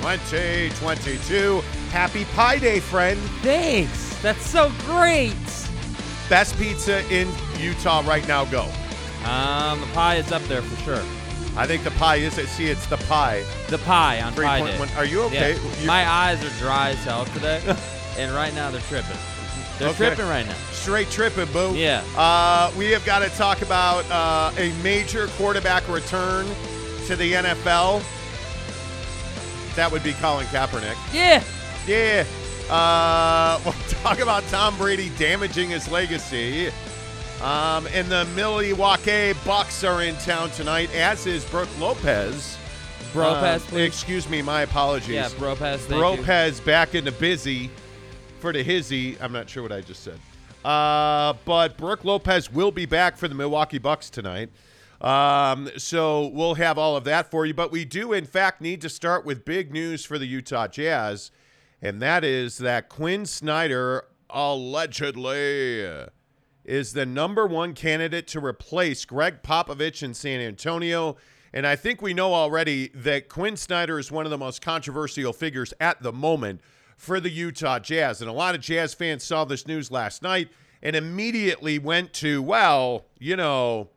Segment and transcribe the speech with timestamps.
[0.00, 1.60] 2022.
[1.90, 3.18] Happy Pie Day, friend.
[3.42, 4.16] Thanks.
[4.22, 5.34] That's so great.
[6.28, 8.44] Best pizza in Utah right now.
[8.44, 8.62] Go.
[9.24, 11.02] Um, the pie is up there for sure.
[11.56, 12.46] I think the pie is it.
[12.48, 13.44] See, it's the pie.
[13.68, 14.88] The pie on pie day.
[14.96, 15.54] Are you okay?
[15.80, 15.86] Yeah.
[15.86, 17.60] My eyes are dry as hell today,
[18.18, 19.16] and right now they're tripping.
[19.78, 20.06] They're Okay.
[20.08, 20.54] tripping right now.
[20.70, 21.74] Straight tripping, boo.
[21.74, 22.02] Yeah.
[22.16, 26.46] Uh, we have got to talk about uh, a major quarterback return
[27.06, 28.02] to the NFL.
[29.80, 30.94] That would be Colin Kaepernick.
[31.10, 31.42] Yeah.
[31.86, 32.26] Yeah.
[32.68, 33.72] Uh, we'll
[34.02, 36.66] talk about Tom Brady damaging his legacy.
[37.40, 42.58] Um, and the Milwaukee Bucks are in town tonight, as is Brook Lopez.
[43.14, 43.86] Bro please.
[43.86, 45.08] Excuse me, my apologies.
[45.14, 45.78] Yeah, Bro Pez.
[45.78, 45.96] Thank you.
[45.96, 47.70] Lopez back into busy
[48.38, 49.18] for the hizzy.
[49.18, 50.20] I'm not sure what I just said.
[50.62, 54.50] Uh, but Brook Lopez will be back for the Milwaukee Bucks tonight.
[55.00, 57.54] Um, so we'll have all of that for you.
[57.54, 61.30] But we do, in fact, need to start with big news for the Utah Jazz,
[61.80, 65.86] and that is that Quin Snyder allegedly
[66.64, 71.16] is the number one candidate to replace Greg Popovich in San Antonio.
[71.52, 75.32] And I think we know already that Quin Snyder is one of the most controversial
[75.32, 76.60] figures at the moment
[76.96, 78.20] for the Utah Jazz.
[78.20, 80.50] And a lot of Jazz fans saw this news last night
[80.82, 83.88] and immediately went to, well, you know,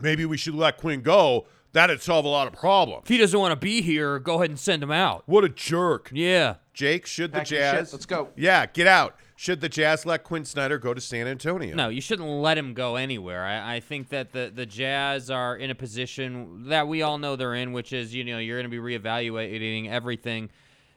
[0.00, 1.46] maybe we should let Quin go.
[1.72, 3.02] That'd solve a lot of problems.
[3.02, 5.24] If he doesn't want to be here, go ahead and send him out.
[5.26, 6.10] What a jerk.
[6.14, 6.56] Yeah.
[6.72, 7.88] Jake, should the Pack your Jazz.
[7.88, 8.28] shit, let's go.
[8.36, 9.16] Yeah, get out.
[9.36, 11.74] Should the Jazz let Quin Snyder go to San Antonio?
[11.74, 13.44] No, you shouldn't let him go anywhere.
[13.44, 17.34] I, I think that the, the Jazz are in a position that we all know
[17.34, 20.50] they're in, which is, you know, you're going to be reevaluating everything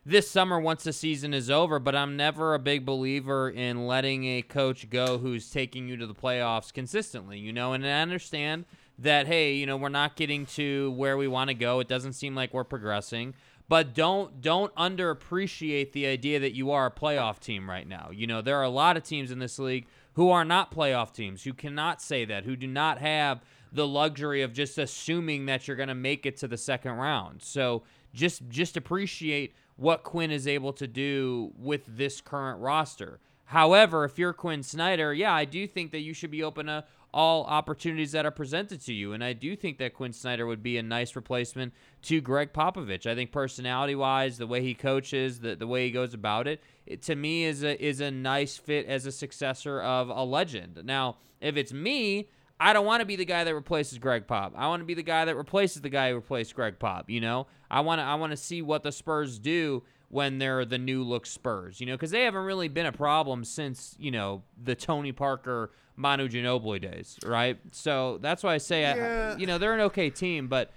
[0.06, 1.80] this summer once the season is over.
[1.80, 6.06] But I'm never a big believer in letting a coach go who's taking you to
[6.06, 8.66] the playoffs consistently, you know, and I understand
[9.00, 11.80] that, hey, you know, we're not getting to where we want to go.
[11.80, 13.34] It doesn't seem like we're progressing
[13.70, 18.10] but don't don't underappreciate the idea that you are a playoff team right now.
[18.14, 21.14] You know, there are a lot of teams in this league who are not playoff
[21.14, 23.42] teams, who cannot say that, who do not have
[23.72, 27.44] the luxury of just assuming that you're going to make it to the second round.
[27.44, 27.84] So,
[28.14, 33.20] just just appreciate what Quin is able to do with this current roster.
[33.46, 36.84] However, if you're Quin Snyder, yeah, I do think that you should be open to
[37.14, 39.14] all opportunities that are presented to you.
[39.14, 41.74] And I do think that Quin Snyder would be a nice replacement
[42.04, 43.06] to Greg Popovich.
[43.06, 46.62] I think personality wise, the way he coaches, the, the way he goes about it,
[46.86, 50.82] it, to me is a is a nice fit as a successor of a legend.
[50.84, 52.30] Now, if it's me,
[52.60, 54.54] I don't want to be the guy that replaces Greg Pop.
[54.56, 57.10] I want to be the guy that replaces the guy who replaced Greg Pop.
[57.10, 60.66] You know, I want to I want to see what the Spurs do when they're
[60.66, 61.80] the new look Spurs.
[61.80, 65.72] You know, because they haven't really been a problem since you know the Tony Parker
[65.96, 67.58] Manu Ginobili days, right?
[67.72, 69.34] So that's why I say, Yeah.
[69.36, 70.72] I, you know, they're an okay team, but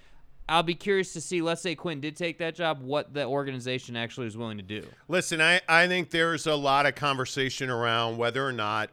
[0.48, 1.42] I'll be curious to see.
[1.42, 4.84] Let's say Quin did take that job, what the organization actually is willing to do.
[5.06, 8.90] Listen, I, I think there's a lot of conversation around whether or not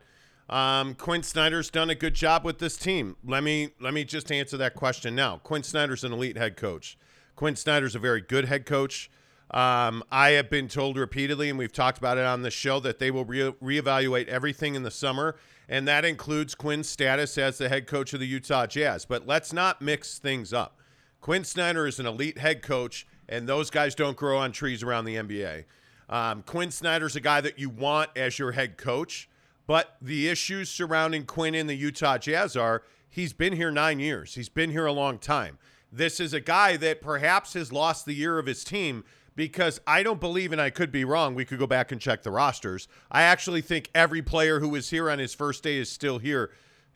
[0.50, 3.16] um, Quin Snyder's done a good job with this team.
[3.26, 5.38] Let me let me just answer that question now.
[5.38, 6.97] Quin Snyder's an elite head coach.
[7.36, 9.09] Quin Snyder's a very good head coach.
[9.52, 13.00] Um, I have been told repeatedly, and we've talked about it on the show, that
[13.00, 15.38] they will re- reevaluate everything in the summer,
[15.69, 19.06] and that includes Quin's status as the head coach of the Utah Jazz.
[19.06, 20.80] But let's not mix things up.
[21.22, 25.06] Quin Snyder is an elite head coach, and those guys don't grow on trees around
[25.06, 25.66] the NBA.
[26.09, 29.29] Um, Quin Snyder's a guy that you want as your head coach,
[29.66, 34.35] but the issues surrounding Quin in the Utah Jazz are he's been here nine years.
[34.35, 35.58] He's been here a long time.
[35.91, 39.03] This is a guy that perhaps has lost the year of his team
[39.38, 42.24] because I don't believe, and I could be wrong, we could go back and check
[42.24, 42.90] the rosters.
[43.09, 46.52] I actually think every player who was here on his first day is still here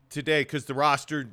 [0.10, 1.30] today because the roster.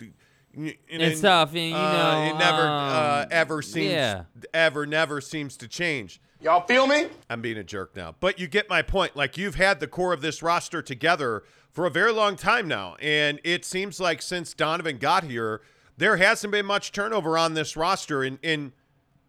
[0.54, 4.24] It's tough, and, you uh, know, it never uh, um, ever seems yeah.
[4.52, 6.20] ever never seems to change.
[6.40, 7.08] Y'all feel me?
[7.28, 8.14] I'm being a jerk now.
[8.20, 9.16] But you get my point.
[9.16, 12.96] Like you've had the core of this roster together for a very long time now.
[13.00, 15.62] And it seems like since Donovan got here,
[15.96, 18.22] there hasn't been much turnover on this roster.
[18.22, 18.72] And, and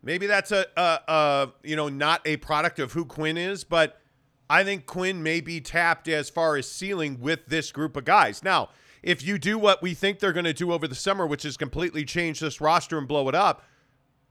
[0.02, 4.00] maybe that's a, a, a, you know, not a product of who Quin is, but
[4.50, 8.44] I think Quin may be tapped as far as ceiling with this group of guys.
[8.44, 8.70] Now,
[9.04, 11.56] if you do what we think they're going to do over the summer, which is
[11.58, 13.64] completely change this roster and blow it up,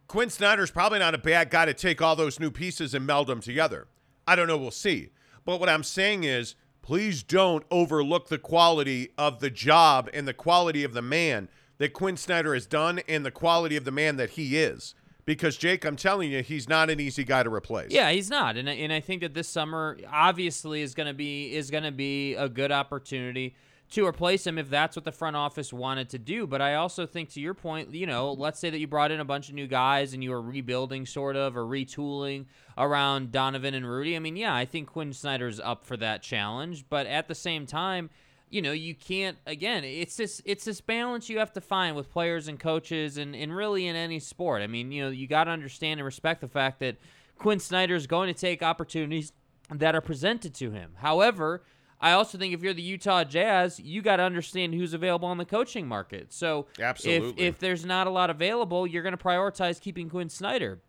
[0.09, 3.27] Quin Snyder's probably not a bad guy to take all those new pieces and meld
[3.27, 3.89] them together.
[4.27, 4.57] I don't know.
[4.57, 5.11] We'll see.
[5.45, 10.35] But what I'm saying is, please don't overlook the quality of the job and the
[10.35, 14.17] quality of the man that Quin Snyder has done and the quality of the man
[14.17, 14.95] that he is.
[15.29, 17.91] Because Jake, I'm telling you, he's not an easy guy to replace.
[17.91, 21.55] Yeah, he's not, and and I think that this summer obviously is going to be
[21.55, 23.55] is going to be a good opportunity
[23.91, 26.47] to replace him if that's what the front office wanted to do.
[26.47, 29.21] But I also think, to your point, you know, let's say that you brought in
[29.21, 32.47] a bunch of new guys and you were rebuilding sort of or retooling
[32.79, 34.17] around Donovan and Rudy.
[34.17, 37.67] I mean, yeah, I think Quin Snyder's up for that challenge, but at the same
[37.67, 38.09] time.
[38.51, 42.11] You know, you can't again, it's this it's this balance you have to find with
[42.11, 44.63] players and coaches and, and really in any sport.
[44.63, 46.97] I mean, you know, you gotta understand and respect the fact that
[47.39, 49.33] Quin Snyder is going to take opportunities
[49.71, 50.93] that are presented to him.
[50.97, 51.63] However,
[52.01, 55.39] I also think if you're the Utah Jazz, you got to understand who's available on
[55.39, 56.33] the coaching market.
[56.33, 57.45] So Absolutely.
[57.45, 60.81] if if there's not a lot available, you're going to prioritize keeping Quin Snyder.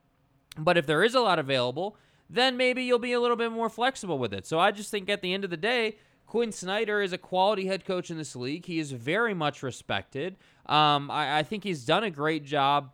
[0.57, 1.97] But if there is a lot available,
[2.29, 4.45] then maybe you'll be a little bit more flexible with it.
[4.45, 5.97] So I just think at the end of the day,
[6.29, 8.67] Quin Snyder is a quality head coach in this league.
[8.67, 10.37] He is very much respected.
[10.67, 12.91] Um, I, I think he's done a great job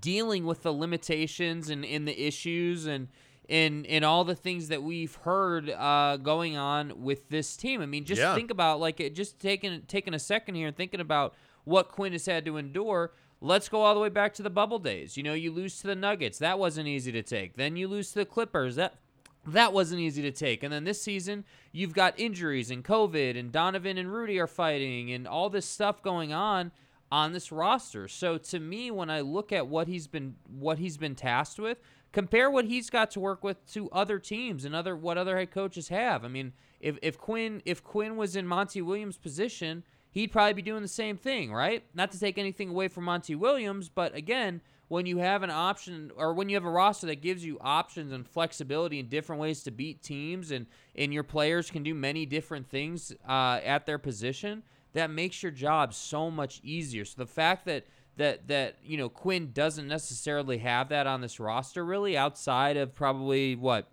[0.00, 3.06] dealing with the limitations and, and the issues and
[3.48, 7.80] and and all the things that we've heard uh, going on with this team.
[7.80, 8.34] I mean, just Yeah.
[8.34, 12.10] think about like it, just taking taking a second here and thinking about what Quin
[12.10, 13.12] has had to endure.
[13.40, 15.16] Let's go all the way back to the bubble days.
[15.16, 16.38] You know, you lose to the Nuggets.
[16.40, 17.56] That wasn't easy to take.
[17.56, 18.74] Then you lose to the Clippers.
[18.74, 18.98] That
[19.52, 20.62] that wasn't easy to take.
[20.62, 25.12] And then this season, you've got injuries and COVID, and Donovan and Rudy are fighting,
[25.12, 26.72] and all this stuff going on
[27.10, 28.08] on this roster.
[28.08, 31.78] So to me, when I look at what he's been what he's been tasked with,
[32.12, 35.50] compare what he's got to work with to other teams and other what other head
[35.50, 36.24] coaches have.
[36.24, 40.62] I mean, if if Quin if Quin was in Monty Williams' position, he'd probably be
[40.62, 41.84] doing the same thing, right?
[41.94, 46.10] Not to take anything away from Monty Williams, but again, when you have an option
[46.16, 49.62] or when you have a roster that gives you options and flexibility and different ways
[49.62, 53.98] to beat teams and and your players can do many different things uh, at their
[53.98, 54.62] position,
[54.94, 57.04] that makes your job so much easier.
[57.04, 57.86] So the fact that
[58.16, 62.94] that that you know Quin doesn't necessarily have that on this roster really outside of
[62.94, 63.88] probably what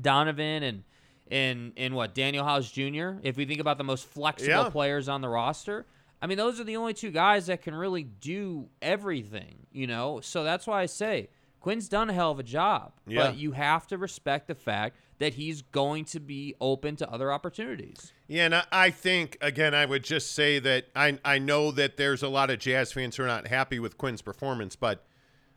[0.00, 0.84] Donovan and
[1.30, 3.20] and and what Danuel House Jr.
[3.22, 4.70] If we think about the most flexible Yeah.
[4.70, 5.86] players on the roster,
[6.20, 10.20] I mean those are the only two guys that can really do everything, you know.
[10.20, 11.28] So that's why I say
[11.60, 13.26] Quin's done a hell of a job, Yeah.
[13.26, 17.32] but you have to respect the fact that he's going to be open to other
[17.32, 18.12] opportunities.
[18.28, 21.96] Yeah, and I, I think again, I would just say that I I know that
[21.96, 25.04] there's a lot of Jazz fans who are not happy with Quin's performance, but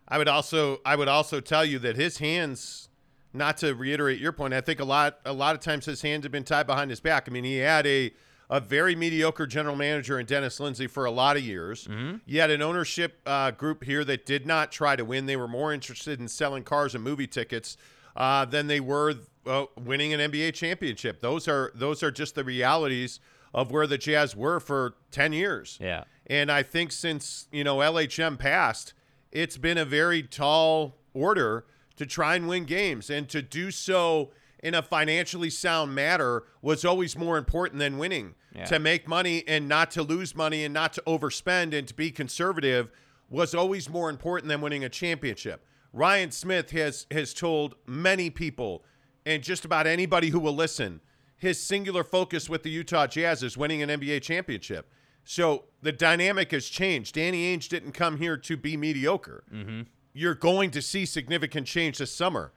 [0.08, 2.86] I would also I would also tell you that his hands.
[3.32, 6.26] Not to reiterate your point, I think a lot a lot of times his hands
[6.26, 7.26] have been tied behind his back.
[7.30, 8.12] I mean, he had a
[8.50, 11.88] a very mediocre general manager in Dennis Lindsay for a lot of years.
[12.26, 15.28] You had an ownership uh, group here that did not try to win.
[15.28, 17.78] They were more interested in selling cars and movie tickets
[18.16, 19.16] uh, than they were
[19.46, 21.22] uh, winning an NBA championship.
[21.22, 23.20] Those are those are just the realities
[23.54, 25.78] of where the Jazz were for ten years.
[25.80, 26.06] Yeah.
[26.28, 28.94] And I think since you know LHM passed,
[29.32, 31.66] it's been a very tall order
[31.98, 34.32] to try and win games, and to do so
[34.62, 38.36] in a financially sound manner was always more important than winning.
[38.56, 38.66] Yeah.
[38.66, 42.10] To make money and not to lose money and not to overspend and to be
[42.10, 42.90] conservative
[43.30, 45.64] was always more important than winning a championship.
[45.94, 48.84] Ryan Smith has has told many people
[49.26, 51.02] and just about anybody who will listen
[51.40, 54.92] his singular focus with the Utah Jazz is winning an NBA championship.
[55.24, 57.16] So the dynamic has changed.
[57.16, 59.46] Danny Ainge didn't come here to be mediocre.
[59.52, 59.84] Mm-hmm.
[60.14, 62.52] You're going to see significant change this summer.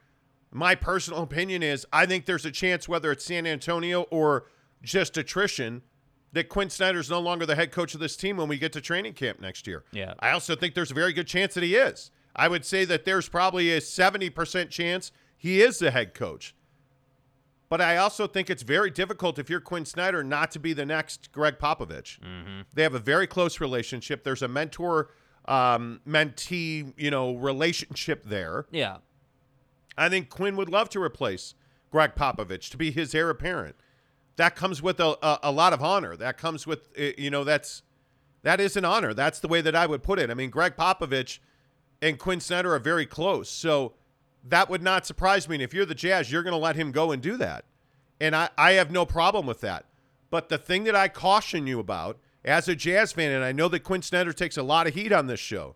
[0.51, 4.47] My personal opinion is I think there's a chance, whether it's San Antonio or
[4.81, 5.81] just attrition,
[6.33, 8.81] that Quin Snyder's no longer the head coach of this team when we get to
[8.81, 9.83] training camp next year.
[9.91, 10.13] Yeah.
[10.19, 12.11] I also think there's a very good chance that he is.
[12.35, 16.55] I would say that there's probably a 70% chance he is the head coach.
[17.69, 20.85] But I also think it's very difficult if you're Quin Snyder not to be the
[20.85, 22.19] next Greg Popovich.
[22.73, 24.23] They have a very close relationship.
[24.23, 25.09] There's a mentor
[25.45, 28.65] um, mentee, you know, relationship there.
[28.71, 28.97] Yeah.
[29.97, 31.55] I think Quin would love to replace
[31.91, 33.75] Greg Popovich to be his heir apparent.
[34.35, 36.15] That comes with a, a, a lot of honor.
[36.15, 37.83] That comes with uh, you know that's
[38.41, 39.13] that is an honor.
[39.13, 40.29] That's the way that I would put it.
[40.29, 41.39] I mean, Greg Popovich
[42.01, 43.93] and Quin Snyder are very close, so
[44.43, 45.55] that would not surprise me.
[45.55, 47.65] And if you're the Jazz, you're going to let him go and do that,
[48.19, 49.85] and I I have no problem with that.
[50.29, 53.67] But the thing that I caution you about as a Jazz fan, and I know
[53.69, 55.75] that Quin Snyder takes a lot of heat on this show,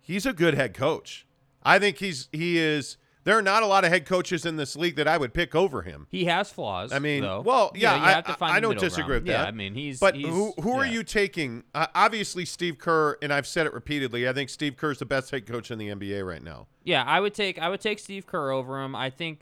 [0.00, 1.26] he's a good head coach.
[1.62, 2.96] I think he's he is.
[3.24, 5.54] There are not a lot of head coaches in this league that I would pick
[5.54, 6.06] over him.
[6.10, 6.92] He has flaws.
[6.92, 7.40] I mean, though.
[7.40, 9.22] well, You yeah, I, have to find I don't disagree ground.
[9.24, 9.48] with yeah, that.
[9.48, 9.98] I mean, he's.
[9.98, 11.64] But he's, who who are you taking?
[11.74, 14.28] Uh, obviously, Steve Kerr, and I've said it repeatedly.
[14.28, 16.66] I think Steve Kerr is the best head coach in the NBA right now.
[16.84, 18.94] Yeah, I would take I would take Steve Kerr over him.
[18.94, 19.40] I think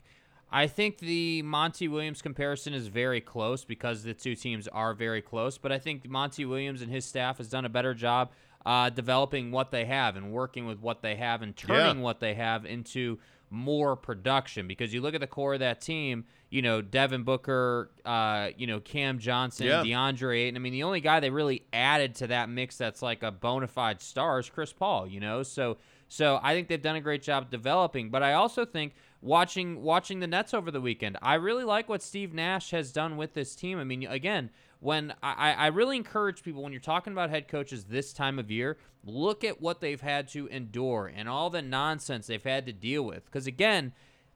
[0.49, 5.21] I think the Monty Williams comparison is very close because the two teams are very
[5.21, 5.57] close.
[5.57, 8.31] But I think Monty Williams and his staff has done a better job
[8.65, 12.03] uh, developing what they have and working with what they have and turning Yeah.
[12.03, 13.19] what they have into
[13.53, 14.67] more production.
[14.67, 18.67] Because you look at the core of that team, you know, Devin Booker, uh, you
[18.67, 19.83] know, Cam Johnson, Yeah.
[19.83, 20.55] DeAndre Ayton.
[20.57, 23.67] I mean, the only guy they really added to that mix that's like a bona
[23.67, 25.07] fide star is Chris Paul.
[25.07, 25.77] You know, so
[26.09, 28.09] so I think they've done a great job developing.
[28.09, 32.01] But I also think watching watching the Nets over the weekend, I really like what
[32.01, 33.79] Steve Nash has done with this team.
[33.79, 34.49] I mean, again,
[34.83, 38.51] when I, I really encourage people when you're talking about head coaches this time of
[38.51, 42.73] year, look at what they've had to endure and all the nonsense they've had to
[42.73, 43.23] deal with.
[43.25, 43.93] Because again,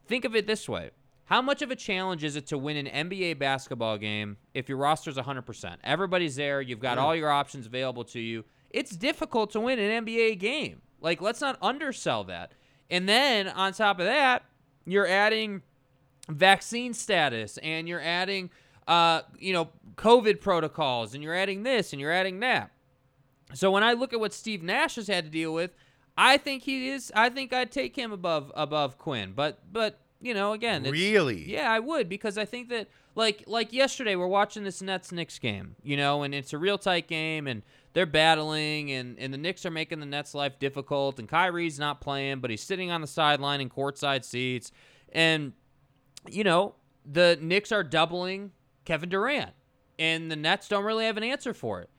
[0.08, 0.92] think of it this way.
[1.25, 4.77] How much of a challenge is it to win an NBA basketball game if your
[4.77, 5.75] roster's 100%?
[5.84, 6.62] Everybody's there.
[6.62, 8.46] You've got all your options available to you.
[8.70, 10.82] It's difficult to win an NBA game.
[11.01, 12.54] Like, let's not undersell that.
[12.89, 14.46] And then on top of that,
[14.86, 15.63] you're adding
[16.30, 18.50] vaccine status and you're adding,
[18.88, 22.72] uh, you know, COVID protocols and you're adding this and you're adding that.
[23.53, 25.72] So when I look at what Steve Nash has had to deal with,
[26.17, 27.12] I think he is.
[27.15, 29.34] I think I'd take him above above Quin.
[29.34, 31.50] But but you know again, it's, Really?
[31.50, 35.39] yeah, I would because I think that like like yesterday we're watching this Nets Knicks
[35.39, 37.62] game, you know, and it's a real tight game and
[37.94, 42.01] they're battling and and the Knicks are making the Nets life difficult and Kyrie's not
[42.01, 44.72] playing, but he's sitting on the sideline in courtside seats
[45.13, 45.53] and
[46.29, 46.75] you know,
[47.06, 48.51] the Knicks are doubling
[48.88, 49.51] Kevin Durant
[50.00, 51.89] and the Nets don't really have an answer for it.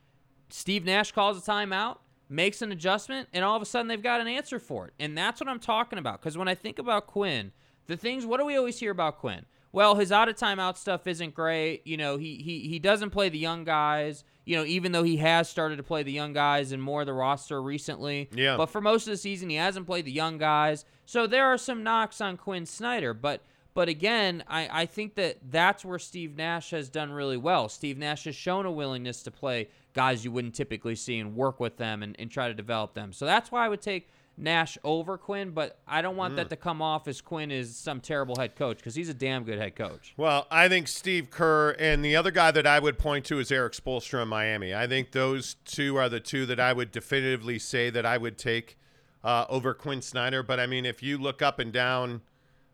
[0.48, 1.98] Steve Nash calls a timeout,
[2.30, 4.94] makes an adjustment, and all of a sudden they've got an answer for it.
[4.98, 6.18] And that's what I'm talking about.
[6.18, 7.52] Because when I think about Quin,
[7.88, 9.44] the things, what do we always hear about Quin?
[9.70, 11.86] Well, his out of timeout stuff isn't great.
[11.86, 14.24] You know, he he he doesn't play the young guys.
[14.46, 17.06] You know, even though he has started to play the young guys and more of
[17.06, 18.30] the roster recently.
[18.32, 18.56] Yeah.
[18.56, 20.86] But for most of the season, he hasn't played the young guys.
[21.04, 23.12] So there are some knocks on Quin Snyder.
[23.12, 23.42] But
[23.78, 27.68] but again, I, I think that that's where Steve Nash has done really well.
[27.68, 31.60] Steve Nash has shown a willingness to play guys you wouldn't typically see and work
[31.60, 33.12] with them and, and try to develop them.
[33.12, 36.56] So that's why I would take Nash over Quin, but I don't want that to
[36.56, 39.76] come off as Quin is some terrible head coach because he's a damn good head
[39.76, 40.12] coach.
[40.16, 43.52] Well, I think Steve Kerr and the other guy that I would point to is
[43.52, 44.74] Erik Spoelstra in Miami.
[44.74, 48.38] I think those two are the two that I would definitively say that I would
[48.38, 48.76] take
[49.22, 50.42] uh, over Quin Snyder.
[50.42, 52.22] But I mean, if you look up and down,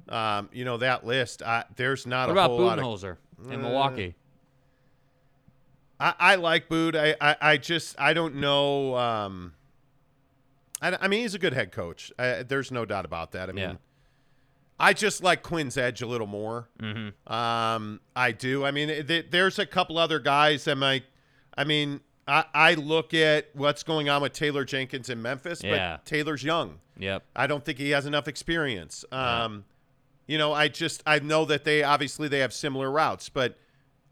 [0.09, 2.85] um, you know that list, I, there's not What a about whole lot of.
[2.85, 3.17] Budenholzer
[3.51, 4.15] in Milwaukee?
[6.01, 6.97] I, I like Boot.
[6.97, 8.97] I, I, I just I don't know.
[8.97, 9.55] Um,
[10.83, 12.13] I, I mean, he's a good head coach.
[12.19, 13.49] I, there's no doubt about that.
[13.49, 13.75] I mean, Yeah.
[14.79, 16.69] I just like Quin's edge a little more.
[16.81, 17.33] Mm-hmm.
[17.33, 18.65] Um, I do.
[18.65, 21.05] I mean, th- there's a couple other guys that might.
[21.57, 25.99] I mean, I, I look at what's going on with Taylor Jenkins in Memphis, Yeah.
[25.99, 26.81] but Taylor's young.
[26.99, 27.23] Yep.
[27.37, 29.05] I don't think he has enough experience.
[29.13, 29.65] Um,
[30.27, 33.59] you know, I just I know that they obviously they have similar routes, but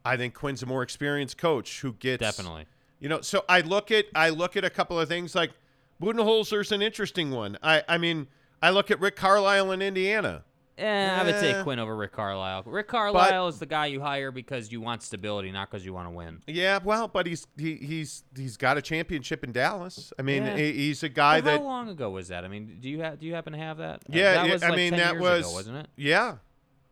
[0.04, 2.66] I think Quin's a more experienced coach who gets Definitely.
[3.00, 5.52] You know, so I look at I look at a couple of things like
[6.00, 7.58] Budenholzer's an interesting one.
[7.62, 8.28] I I mean
[8.62, 10.44] I look at Rick Carlisle in Indiana.
[10.78, 10.84] Eh,
[11.20, 11.40] I would Eh.
[11.52, 12.62] take Quin over Rick Carlisle.
[12.64, 16.06] Rick Carlisle is the guy you hire because you want stability, not because you want
[16.06, 16.40] to win.
[16.46, 20.12] Yeah, well, but he's he, he's he's got a championship in Dallas.
[20.18, 20.56] I mean, Yeah.
[20.56, 22.44] he- he's a guy that how long ago was that?
[22.44, 23.96] I mean, do you have do you happen to have that?
[23.96, 25.86] Uh, yeah, that yeah, was I like mean 10 that years was ago, wasn't it?
[25.96, 26.36] Yeah,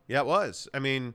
[0.09, 0.69] yeah, it was.
[0.75, 1.15] I mean,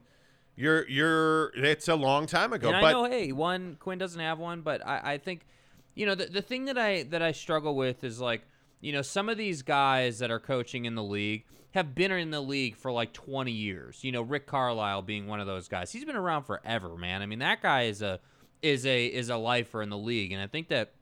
[0.56, 4.20] you're you're it's a long time ago, and but I know, hey, one Quin doesn't
[4.20, 5.46] have one, but I, I think,
[5.94, 8.42] you know, the the thing that I that I struggle with is like,
[8.80, 11.44] you know, some of these guys that are coaching in the league
[11.76, 14.02] have been in the league for like 20 years.
[14.02, 15.92] You know, Rick Carlisle being one of those guys.
[15.92, 17.22] He's been around forever, man.
[17.22, 18.18] I mean, that guy is a
[18.62, 20.92] is a is a lifer in the league, and I think that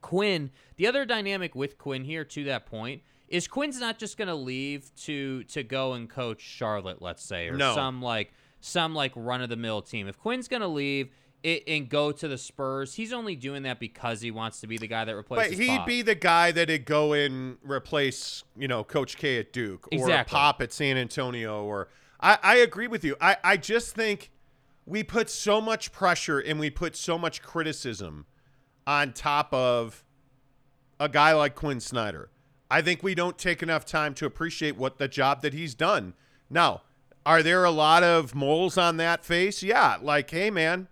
[0.00, 4.28] Quin, the other dynamic with Quin here to that point is Quin's not just going
[4.28, 7.74] to leave to to go and coach Charlotte, let's say, or No.
[7.74, 10.08] some like some like run of the mill team.
[10.08, 11.10] If Quin's going to leave
[11.42, 14.78] it, and go to the Spurs, he's only doing that because he wants to be
[14.78, 15.56] the guy that replaces.
[15.56, 15.86] but he'd Pop.
[15.86, 20.34] be the guy that'd go and replace you know Coach K at Duke or Exactly.
[20.34, 21.64] Pop at San Antonio.
[21.64, 21.88] Or
[22.20, 23.16] I, I agree with you.
[23.20, 24.30] I I just think
[24.86, 28.26] we put so much pressure and we put so much criticism
[28.86, 30.04] on top of
[30.98, 32.30] a guy like Quin Snyder.
[32.70, 36.14] I think we don't take enough time to appreciate what the job that he's done.
[36.48, 36.82] Now,
[37.26, 39.62] are there a lot of moles on that face?
[39.62, 40.88] Yeah, like, hey man,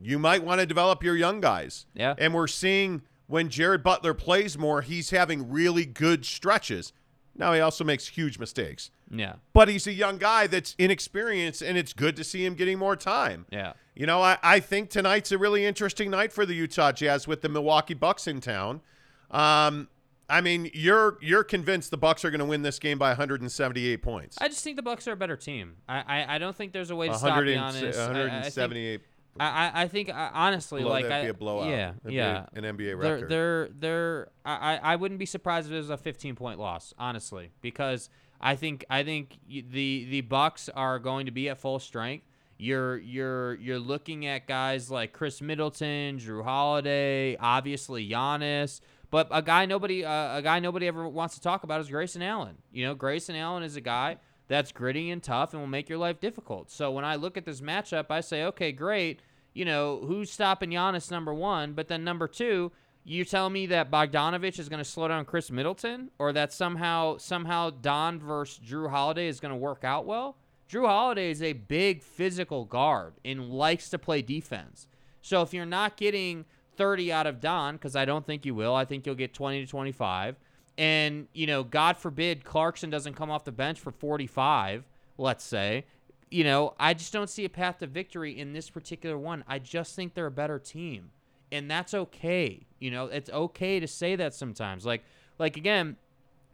[0.00, 1.86] you might want to develop your young guys.
[1.94, 2.14] Yeah.
[2.18, 6.92] And we're seeing when Jared Butler plays more, he's having really good stretches.
[7.36, 8.90] Now he also makes huge mistakes.
[9.10, 12.78] yeah, But he's a young guy that's inexperienced, and it's good to see him getting
[12.78, 13.46] more time.
[13.50, 17.26] yeah, You know, I, I think tonight's a really interesting night for the Utah Jazz
[17.26, 18.82] with the Milwaukee Bucks in town.
[19.30, 19.88] Um,
[20.28, 24.00] I mean, you're you're convinced the Bucks are going to win this game by 178
[24.02, 24.38] points.
[24.40, 25.76] I just think the Bucks are a better team.
[25.88, 27.62] I I, I don't think there's a way to stop 100 Giannis.
[27.62, 29.00] I- I think- 178.
[29.40, 31.68] I, I, I think honestly, blow- like that'd I, be a blowout.
[31.68, 33.28] yeah, That'd be yeah, an NBA they're, record.
[33.28, 36.94] They're they're I, I I wouldn't be surprised if it was a 15 point loss,
[36.98, 38.08] honestly, because
[38.40, 42.26] I think I think y- the the Bucks are going to be at full strength.
[42.58, 49.42] You're you're you're looking at guys like Khris Middleton, Jrue Holiday, obviously Giannis, but a
[49.42, 52.56] guy nobody uh, a guy nobody ever wants to talk about is Grayson Allen.
[52.72, 55.98] You know, Grayson Allen is a guy that's gritty and tough and will make your
[55.98, 56.70] life difficult.
[56.70, 59.20] So when I look at this matchup, I say, okay, great.
[59.52, 61.72] You know, who's stopping Giannis number one?
[61.72, 62.72] But then number two,
[63.04, 67.18] you tell me that Bogdanovich is going to slow down Khris Middleton, or that somehow
[67.18, 70.36] somehow Don versus Jrue Holiday is going to work out well.
[70.70, 74.88] Jrue Holiday is a big physical guard and likes to play defense.
[75.20, 76.46] So if you're not getting
[76.76, 79.64] 30 out of Don, because I don't think you will, I think you'll get 20
[79.64, 80.36] to 25.
[80.76, 84.84] And, you know, God forbid Clarkson doesn't come off the bench for 45,
[85.18, 85.84] let's say.
[86.30, 89.44] You know, I just don't see a path to victory in this particular one.
[89.46, 91.10] I just think they're a better team.
[91.52, 92.66] And that's okay.
[92.80, 94.84] You know, it's okay to say that sometimes.
[94.84, 95.04] Like
[95.38, 95.96] like again,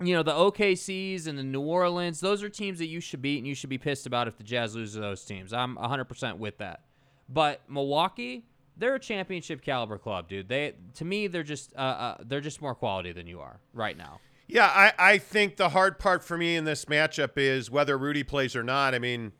[0.00, 3.38] you know, the OKCs and the New Orleans, those are teams that you should beat
[3.38, 5.52] and you should be pissed about if the Jazz lose to those teams.
[5.52, 6.84] I'm 100% with that.
[7.28, 8.44] But Milwaukee,
[8.76, 10.48] they're a championship caliber club, dude.
[10.48, 13.96] They to me they're just uh, uh they're just more quality than you are right
[13.96, 14.20] now.
[14.46, 18.24] Yeah, I, I think the hard part for me in this matchup is whether Rudy
[18.24, 18.94] plays or not.
[18.94, 19.32] I mean,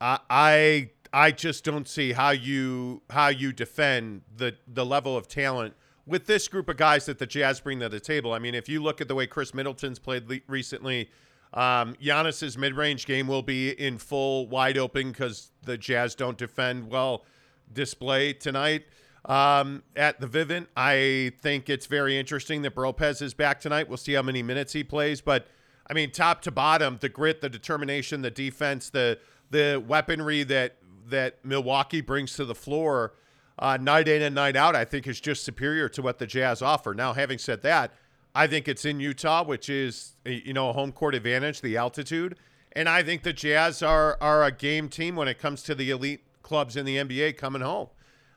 [0.00, 5.28] I I I just don't see how you how you defend the the level of
[5.28, 5.74] talent
[6.06, 8.32] with this group of guys that the Jazz bring to the table.
[8.32, 11.10] I mean, if you look at the way Khris Middleton's played le- recently,
[11.52, 16.36] um, Giannis's mid range game will be in full wide open because the Jazz don't
[16.36, 17.24] defend well.
[17.72, 18.84] Display tonight
[19.24, 20.66] um, at the Vivint.
[20.76, 23.88] I think it's very interesting that Bropez is back tonight.
[23.88, 25.46] We'll see how many minutes he plays, but
[25.88, 29.18] I mean, top to bottom, the grit, the determination, the defense, the
[29.50, 33.14] the weaponry that that Milwaukee brings to the floor
[33.58, 36.62] uh, night in and night out, I think is just superior to what the Jazz
[36.62, 36.94] offer.
[36.94, 37.92] Now, having said that,
[38.34, 42.36] I think it's in Utah, which is you know a home court advantage, the altitude,
[42.72, 45.90] and I think the Jazz are are a game team when it comes to the
[45.90, 47.88] elite clubs in the NBA coming home.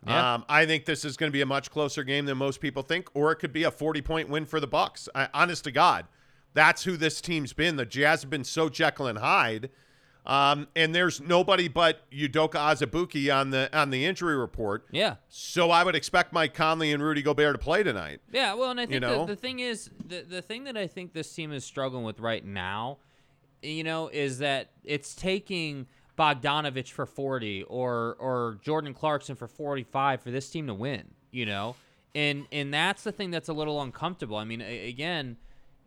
[0.05, 0.33] Yeah.
[0.33, 2.83] Um, I think this is going to be a much closer game than most people
[2.83, 5.07] think, or it could be a 40 point win for the Bucks.
[5.15, 6.05] I, honest to God,
[6.53, 7.75] that's who this team's been.
[7.75, 9.69] The Jazz have been so Jekyll and Hyde,
[10.25, 14.85] um, and there's nobody but Udoka Azubuike on the on the injury report.
[14.91, 15.15] Yeah.
[15.29, 18.21] So I would expect Mike Conley and Rudy Gobert to play tonight.
[18.31, 19.25] Yeah, well, and I think know?
[19.25, 22.19] the, the thing is the the thing that I think this team is struggling with
[22.19, 22.97] right now,
[23.61, 25.87] you know, is that it's taking
[26.21, 31.45] Bogdanovich for 40 or or Jordan Clarkson for 45 for this team to win, you
[31.45, 31.75] know?
[32.13, 34.37] And and that's the thing that's a little uncomfortable.
[34.37, 35.37] I mean, a- again,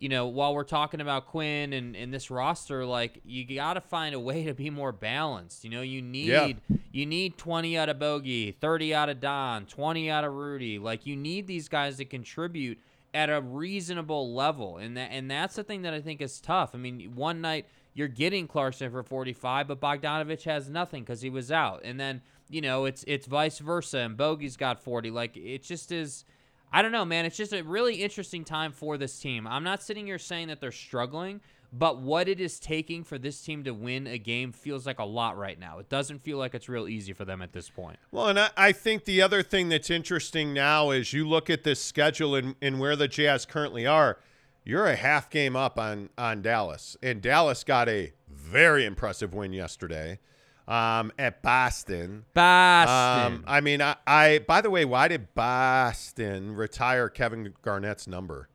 [0.01, 3.81] you know, while we're talking about Quin and, and this roster, like you got to
[3.81, 5.63] find a way to be more balanced.
[5.65, 6.77] You know, you need Yeah.
[6.93, 10.79] you need 20 out of Bogey, 30 out of Don, 20 out of Rudy.
[10.79, 12.79] Like you need these guys to contribute
[13.13, 14.79] at a reasonable level.
[14.79, 16.71] And that and that's the thing that I think is tough.
[16.75, 21.31] I mean, one night you're getting Clarkson for 45, but Bogdanovich has nothing cuz he
[21.31, 21.83] was out.
[21.85, 25.11] And then, you know, it's it's vice versa and Bogey's got 40.
[25.11, 26.25] Like it just is
[26.73, 27.25] I don't know, man.
[27.25, 29.47] It's just a really interesting time for this team.
[29.47, 31.41] I'm not sitting here saying that they're struggling,
[31.73, 35.05] but what it is taking for this team to win a game feels like a
[35.05, 35.79] lot right now.
[35.79, 37.99] It doesn't feel like it's real easy for them at this point.
[38.11, 41.63] Well, and I, I think the other thing that's interesting now is you look at
[41.63, 44.19] this schedule and, and where the Jazz currently are.
[44.65, 49.53] You're a half game up on on Dallas, and Dallas got a very impressive win
[49.53, 50.19] yesterday
[50.67, 52.25] um, at Boston.
[52.33, 53.35] Boston.
[53.35, 54.39] Um, I mean, I, I.
[54.39, 58.49] By the way, why did Boston retire Kevin Garnett's number?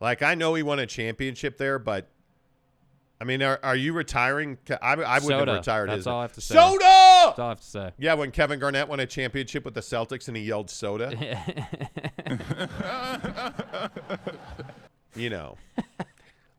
[0.00, 2.08] Like, I know he won a championship there, but
[3.20, 4.58] I mean, are, are you retiring?
[4.70, 5.52] I, I would Soda.
[5.52, 6.06] have retired That's his.
[6.06, 6.54] all I have to say.
[6.54, 6.78] Soda.
[6.78, 7.90] That's all I have to say.
[7.98, 11.12] Yeah, when Kevin Garnett won a championship with the Celtics and he yelled soda.
[15.16, 15.56] you know.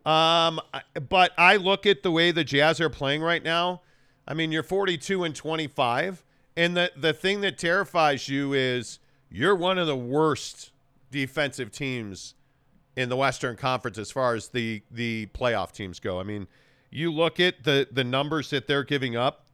[0.07, 0.61] Um,
[1.09, 3.81] but I look at the way the Jazz are playing right now.
[4.25, 6.23] I mean, you're 42 and 25,
[6.55, 10.71] and the the thing that terrifies you is you're one of the worst
[11.11, 12.35] defensive teams
[12.95, 16.21] in the Western Conference as far as the the playoff teams go.
[16.21, 16.47] I mean,
[16.89, 19.46] you look at the the numbers that they're giving up.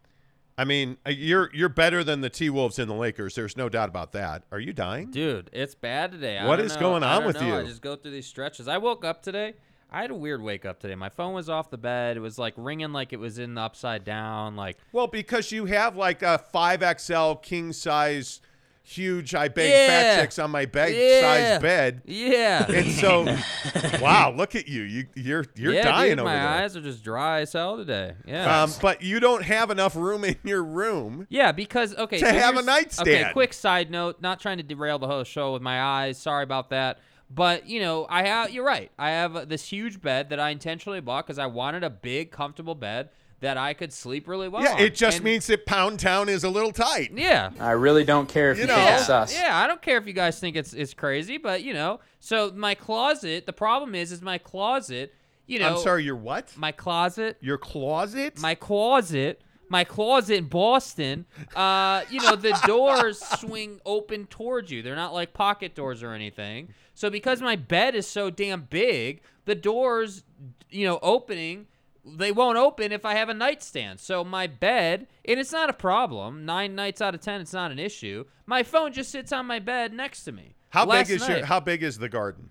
[0.58, 3.36] I mean, uh, you're you're better than the T Wolves and the Lakers.
[3.36, 4.44] There's no doubt about that.
[4.52, 5.10] Are you dying?
[5.12, 6.38] Dude, it's bad today.
[6.38, 6.80] I What is know.
[6.80, 7.60] going on with know.
[7.60, 8.68] I just go through these stretches.
[8.68, 9.56] I woke up today.
[9.92, 10.96] I had a weird wake up today.
[10.96, 12.18] My phone was off the bed.
[12.18, 14.56] It was like ringing like it was in the upside down.
[14.56, 18.42] Like Well, because you have like a five XL king size
[18.84, 19.34] huge.
[19.34, 19.88] I bang Yeah.
[19.88, 21.22] fat chicks on my bed Yeah.
[21.54, 22.02] size bed.
[22.06, 22.70] Yeah.
[22.72, 23.24] And so,
[24.02, 24.84] wow, look at you.
[24.84, 26.44] You you're you're yeah, dying dude, over my there.
[26.44, 28.14] My eyes are just dry as hell today.
[28.26, 28.64] Yeah.
[28.64, 31.26] Um, but you don't have enough room in your room.
[31.30, 33.08] Yeah, because okay, To so have a nightstand.
[33.10, 36.18] Okay, quick side note, not trying to derail the whole show with my eyes.
[36.18, 37.00] Sorry about that.
[37.30, 38.52] But you know, I have.
[38.52, 38.92] You're right.
[39.00, 42.32] I have uh, this huge bed that I intentionally bought because I wanted a big,
[42.32, 43.10] comfortable bed
[43.44, 44.64] that I could sleep really well.
[44.64, 44.80] Yeah, on.
[44.80, 47.12] it just And- means that Pound Town is a little tight.
[47.16, 47.52] Yeah.
[47.60, 48.76] I really don't care if You you, know.
[48.76, 49.34] think Yeah, it's sus.
[49.40, 52.52] yeah, I don't care if you guys think it's it's crazy, but you know, so
[52.56, 53.46] my closet.
[53.46, 55.14] The problem is, is my closet.
[55.46, 56.52] You know, I'm sorry, your what?
[56.58, 57.38] my closet.
[57.42, 58.40] Your closet?
[58.42, 61.26] my closet my closet in boston
[61.56, 66.12] uh you know the doors swing open towards you they're not like pocket doors or
[66.14, 70.24] anything so because my bed is so damn big the doors
[70.70, 71.66] you know opening
[72.06, 75.74] they won't open if i have a nightstand so my bed and it's not a
[75.74, 79.46] problem nine nights out of ten it's not an issue my phone just sits on
[79.46, 82.50] my bed next to me how Last big is your how big is the garden?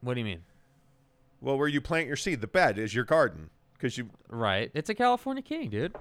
[0.00, 0.42] what do you mean
[1.40, 3.50] Well, where you plant your seed, the bed is your garden.
[3.74, 5.94] Because you right it's a california king dude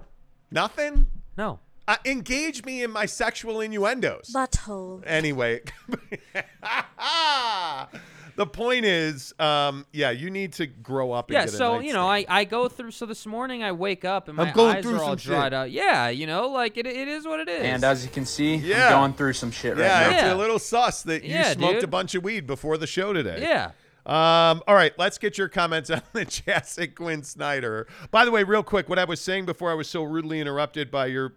[0.51, 1.07] nothing?
[1.37, 4.31] no Uh, engage me in my sexual innuendos.
[4.33, 5.01] Butthole.
[5.05, 5.61] Anyway,
[8.35, 11.29] the point is, um, yeah, you need to grow up.
[11.29, 12.07] And Yeah, get a so you know.
[12.07, 12.91] I, I go through.
[12.91, 15.17] So this morning I wake up and my I'm going eyes through are all some
[15.17, 15.27] shit.
[15.31, 15.71] dried out.
[15.71, 17.63] Yeah, you know, like it, it is what it is.
[17.63, 18.87] And as you can see, Yeah.
[18.87, 20.09] I'm going through some shit right yeah, now.
[20.09, 20.33] it's Yeah.
[20.33, 23.39] a little sus that you Yeah, smoked a bunch of weed before the show today.
[23.41, 23.71] yeah,
[24.05, 27.87] Um, all right, let's get your comments on the Jazz and Quin Snyder.
[28.09, 30.89] By the way, real quick, what I was saying before I was so rudely interrupted
[30.89, 31.33] by your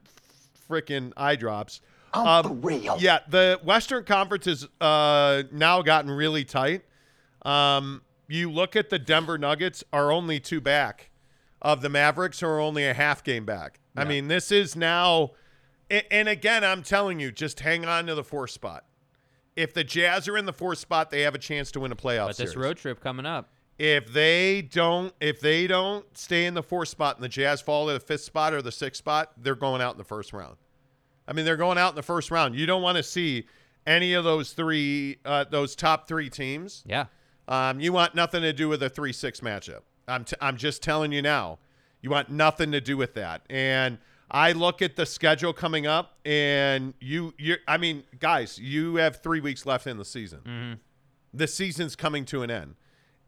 [0.70, 1.80] freaking eye drops.
[2.14, 2.96] Um, real.
[2.98, 6.83] Yeah, the Western Conference has uh, now gotten really tight.
[7.42, 11.11] Um, you look at the Denver Nuggets are only two back
[11.61, 13.81] of the Mavericks, who are only a half game back.
[13.96, 15.33] I mean, this is now,
[15.88, 18.85] and again, I'm telling you, just hang on to the fourth spot.
[19.57, 21.96] If the Jazz are in the fourth spot, they have a chance to win a
[21.96, 22.57] playoff but this series.
[22.57, 23.50] road trip coming up.
[23.79, 27.87] if they don't, if they don't stay in the fourth spot and the Jazz fall
[27.87, 30.57] to the fifth spot or the sixth spot, they're going out in the first round.
[31.26, 32.54] I mean, they're going out in the first round.
[32.54, 33.46] You don't want to see
[33.87, 36.82] any of those three, uh, those top three teams.
[36.87, 37.06] Yeah,
[37.48, 39.80] Um, you want nothing to do with a three-six matchup.
[40.08, 41.58] I'm, t- I'm just telling you now.
[42.02, 43.42] You want nothing to do with that.
[43.48, 43.98] And
[44.30, 49.16] I look at the schedule coming up, and you, you, I mean, guys, you have
[49.22, 50.80] three weeks left in the season.
[51.32, 52.74] The season's coming to an end,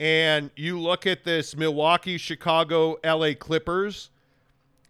[0.00, 3.34] and you look at this Milwaukee, Chicago, L.A.
[3.34, 4.10] Clippers,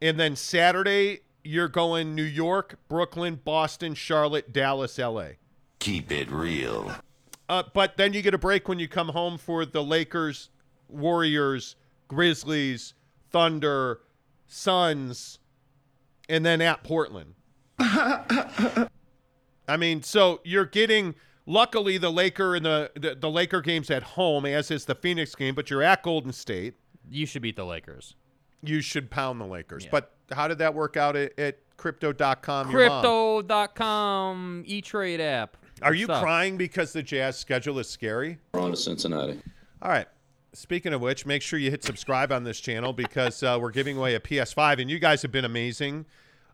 [0.03, 5.37] and then Saturday you're going New York, Brooklyn, Boston, Charlotte, Dallas, L.A.
[5.79, 6.93] Keep it real.
[7.49, 10.51] Uh, but then you get a break when you come home for the Lakers,
[10.89, 11.77] Warriors,
[12.09, 12.95] Grizzlies,
[13.31, 14.01] Thunder,
[14.47, 15.39] Suns,
[16.29, 17.35] and then at Portland.
[17.79, 18.89] I
[19.79, 21.15] mean, so you're getting.
[21.49, 25.35] Luckily, the Laker and the, the the Laker games at home, as is the Phoenix
[25.37, 26.75] game, but you're at Golden State.
[27.09, 28.17] you should beat the Lakers.
[28.63, 29.87] You should pound the Lakers.
[29.91, 32.71] But how did that work out at, at Crypto.com?
[32.71, 33.03] your mom?
[33.03, 35.57] Crypto.com e trade app.
[35.83, 36.23] Are Good you stuff.
[36.23, 38.39] crying because the Jazz schedule is scary?
[38.55, 39.41] We're on to Cincinnati.
[39.83, 40.07] All right.
[40.55, 43.99] Speaking of which, make sure you hit subscribe on this channel because uh, we're giving
[43.99, 46.07] away a PS5, and you guys have been amazing.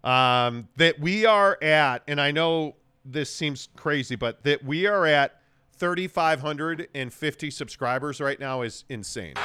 [0.03, 5.07] Um, that we are at, and I know this seems crazy, but that we are
[5.07, 5.41] at
[5.77, 9.35] 3,550 subscribers right now is insane.
[9.37, 9.43] Yeah!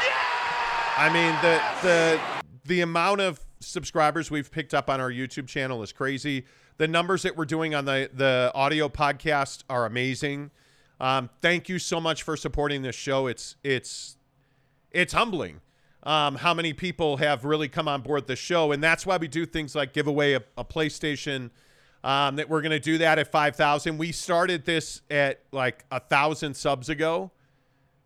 [0.97, 2.19] I mean, the the
[2.67, 6.45] the amount of subscribers we've picked up on our YouTube channel is crazy.
[6.77, 10.51] The numbers that we're doing on the the audio podcast are amazing.
[10.99, 13.27] Um, thank you so much for supporting this show.
[13.27, 14.17] It's it's
[14.91, 15.61] it's humbling
[16.03, 19.27] um, how many people have really come on board the show, and that's why we
[19.27, 21.49] do things like give away a, a PlayStation.
[22.03, 23.97] Um, that we're going to do that at five thousand.
[23.97, 27.31] We started this at like a thousand subs ago,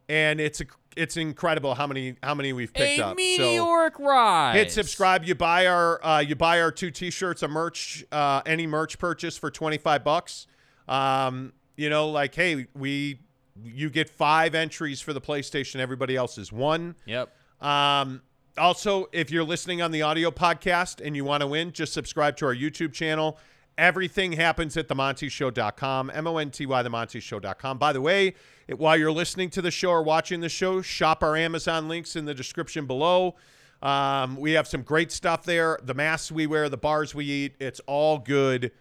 [0.08, 0.66] and it's a,
[0.96, 3.10] it's incredible how many how many we've picked A up.
[3.12, 4.56] So- meteoric rise.
[4.56, 5.24] Hit subscribe.
[5.24, 9.38] You buy our uh, you buy our two T-shirts, a merch, uh, any merch purchase
[9.38, 10.48] for twenty five bucks.
[10.88, 13.20] Um, you know, like hey, we
[13.64, 15.80] you get five entries for the PlayStation.
[15.80, 16.96] Everybody else is one.
[17.06, 17.34] Yep.
[17.62, 18.22] Um,
[18.58, 22.36] also, if you're listening on the audio podcast and you want to win, just subscribe
[22.38, 23.38] to our YouTube channel.
[23.78, 27.78] Everything happens at themontyshow.com, M-O-N-T-Y, themontyshow.com.
[27.78, 28.36] By the way,
[28.68, 32.16] it- while you're listening to the show or watching the show, shop our Amazon links
[32.16, 33.36] in the description below.
[33.82, 35.80] Um, we have some great stuff there.
[35.82, 38.72] The masks we wear, the bars we eat, it's all good.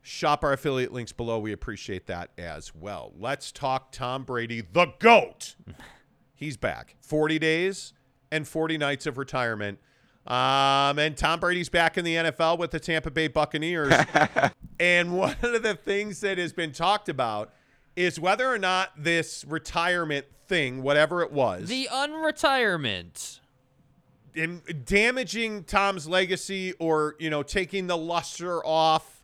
[0.00, 1.38] Shop our affiliate links below.
[1.38, 3.12] We appreciate that as well.
[3.16, 5.54] Let's talk Tom Brady, the GOAT.
[6.34, 6.96] He's back.
[7.00, 7.92] 40 days
[8.32, 9.78] and 40 nights of retirement.
[10.26, 13.92] Um, and Tom Brady's back in the NFL with the Tampa Bay Buccaneers.
[14.80, 17.52] and one of the things that has been talked about
[17.96, 23.40] is whether or not this retirement thing, whatever it was, The unretirement.
[24.34, 29.21] in damaging Tom's legacy or, you know, taking the luster off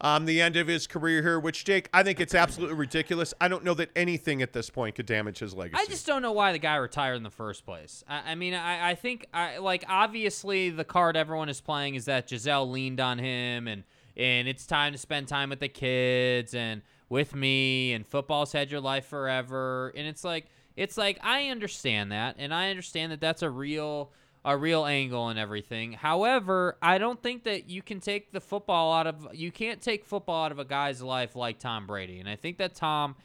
[0.00, 3.32] um, the end of his career here, which, Jake, I think it's absolutely ridiculous.
[3.40, 5.82] I don't know that anything at this point could damage his legacy.
[5.82, 8.04] I just don't know why the guy retired in the first place.
[8.08, 12.06] I, I mean, I, I think, I like, obviously, the card everyone is playing is
[12.06, 13.84] that Gisele leaned on him, and
[14.16, 18.70] and it's time to spend time with the kids and with me, and football's had
[18.70, 19.92] your life forever.
[19.96, 24.12] And it's like, it's like I understand that, and I understand that that's a real
[24.44, 25.92] a real angle and everything.
[25.92, 30.04] However, I don't think that you can take the football out of you can't take
[30.04, 32.20] football out of a guy's life like Tom Brady.
[32.20, 33.16] And I think that Tom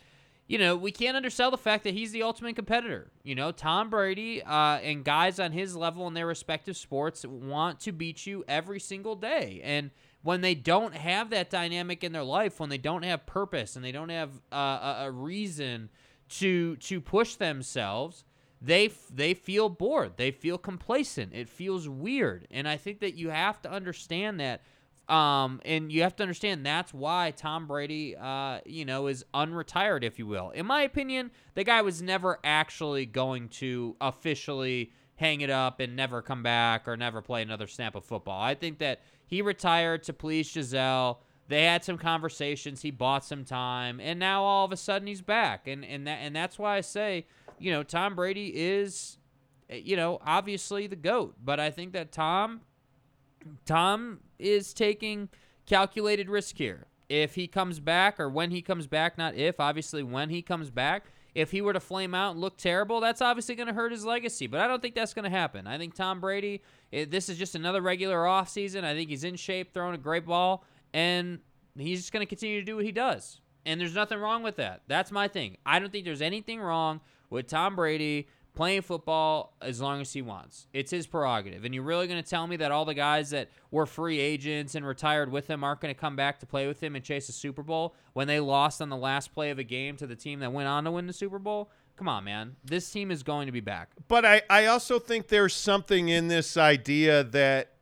[0.49, 3.12] you know, we can't undersell the fact that he's the ultimate competitor.
[3.23, 7.79] You know, Tom Brady uh, and guys on his level in their respective sports want
[7.82, 9.62] to beat you every single day.
[9.63, 9.91] And
[10.23, 13.86] when they don't have that dynamic in their life, when they don't have purpose and
[13.86, 15.89] they don't have uh, a, a reason
[16.29, 18.23] to to push themselves,
[18.62, 20.17] they they feel bored.
[20.17, 21.34] They feel complacent.
[21.34, 22.48] It feels weird.
[22.52, 24.62] And I think that you have to understand that
[25.10, 30.04] um, and you have to understand that's why Tom Brady, uh, you know, is unretired,
[30.04, 30.52] if you will.
[30.52, 35.95] In my opinion, the guy was never actually going to officially hang it up and
[35.95, 38.39] never come back or never play another snap of football.
[38.39, 41.19] I think that he retired to please Gisele.
[41.48, 42.84] They had some conversations.
[42.84, 45.67] He bought some time, and now all of a sudden he's back.
[45.67, 47.26] And and that and that's why I say,
[47.60, 49.17] you know, Tom Brady is,
[49.69, 51.36] eh, you know, obviously the goat.
[51.43, 52.62] But I think that Tom
[53.65, 55.30] Tom is taking
[55.65, 56.88] calculated risk here.
[57.08, 60.69] If he comes back, or when he comes back, not if, obviously when he comes
[60.69, 63.91] back, if he were to flame out and look terrible, that's obviously going to hurt
[63.91, 64.48] his legacy.
[64.48, 65.67] But I don't think that's going to happen.
[65.67, 68.84] I think Tom Brady, eh, this is just another regular offseason.
[68.84, 71.39] I think he's in shape, throwing a great ball, and
[71.78, 73.41] he's just going to continue to do what he does.
[73.65, 74.82] And there's nothing wrong with that.
[74.88, 75.58] That's my thing.
[75.65, 80.22] I don't think there's anything wrong with Tom Brady playing football as long as he
[80.22, 80.68] wants.
[80.74, 81.63] It's his prerogative.
[81.63, 84.76] And you're really going to tell me that all the guys that were free agents
[84.76, 87.30] and retired with him aren't going to come back to play with him and chase
[87.30, 90.15] a Super Bowl when they lost on the last play of a game to the
[90.15, 91.70] team that went on to win the Super Bowl?
[91.96, 92.56] Come on, man.
[92.65, 93.92] This team is going to be back.
[94.08, 97.74] But I, I also think there's something in this idea that,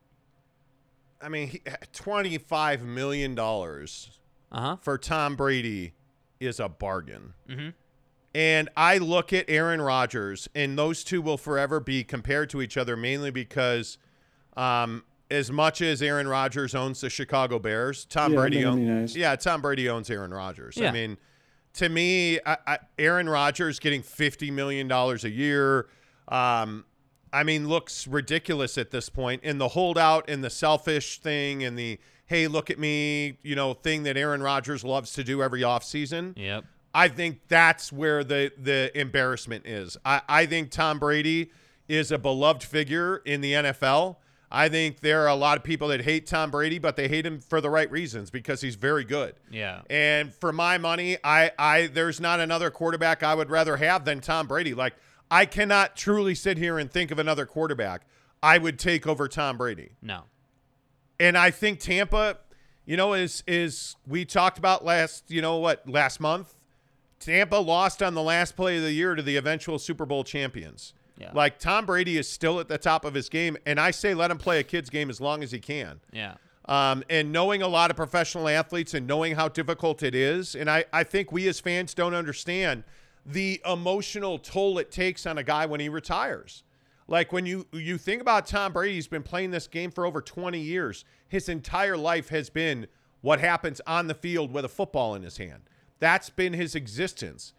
[1.20, 1.58] I mean,
[1.92, 4.76] $25 million Uh huh.
[4.80, 5.94] for Tom Brady
[6.40, 7.34] is a bargain.
[7.48, 7.74] Mhm.
[8.34, 12.76] And I look at Aaron Rodgers, and those two will forever be compared to each
[12.76, 13.96] other, mainly because
[14.56, 18.82] um, as much as Aaron Rodgers owns the Chicago Bears, Tom Yeah, Brady that'd be
[18.90, 19.00] owns.
[19.14, 19.16] nice.
[19.16, 20.80] Yeah, Tom Brady owns Aaron Rodgers.
[20.80, 21.16] I mean,
[21.74, 25.88] to me, I, I, Aaron Rodgers getting fifty million dollars a year.
[26.28, 26.84] Um,
[27.32, 29.42] I mean, looks ridiculous at this point.
[29.44, 33.72] And the holdout and the selfish thing and the hey, look at me, you know,
[33.72, 36.34] thing that Aaron Rodgers loves to do every offseason.
[36.36, 36.64] Yep.
[36.94, 39.96] I think that's where the the embarrassment is.
[40.04, 41.50] I, I think Tom Brady
[41.88, 44.16] is a beloved figure in the NFL.
[44.50, 47.26] I think there are a lot of people that hate Tom Brady, but they hate
[47.26, 49.34] him for the right reasons because he's very good.
[49.50, 49.82] Yeah.
[49.90, 54.20] And for my money, I, I there's not another quarterback I would rather have than
[54.20, 54.72] Tom Brady.
[54.72, 54.94] Like
[55.30, 58.06] I cannot truly sit here and think of another quarterback
[58.42, 59.90] I would take over Tom Brady.
[60.00, 60.22] No.
[61.20, 62.38] And I think Tampa,
[62.86, 66.54] you know, is is we talked about last, you know what, last month.
[67.20, 70.94] Tampa lost on the last play of the year to the eventual Super Bowl champions.
[71.18, 71.32] Yeah.
[71.34, 74.30] Like Tom Brady is still at the top of his game, and I say let
[74.30, 76.00] him play a kid's game as long as he can.
[76.12, 76.34] Yeah.
[76.66, 80.70] Um, and knowing a lot of professional athletes and knowing how difficult it is, and
[80.70, 82.84] I, I think we as fans don't understand
[83.24, 86.62] the emotional toll it takes on a guy when he retires.
[87.08, 90.20] Like when you you think about Tom Brady, he's been playing this game for over
[90.20, 91.04] 20 years.
[91.26, 92.86] His entire life has been
[93.22, 95.62] what happens on the field with a football in his hand.
[96.00, 97.54] That's been his existence.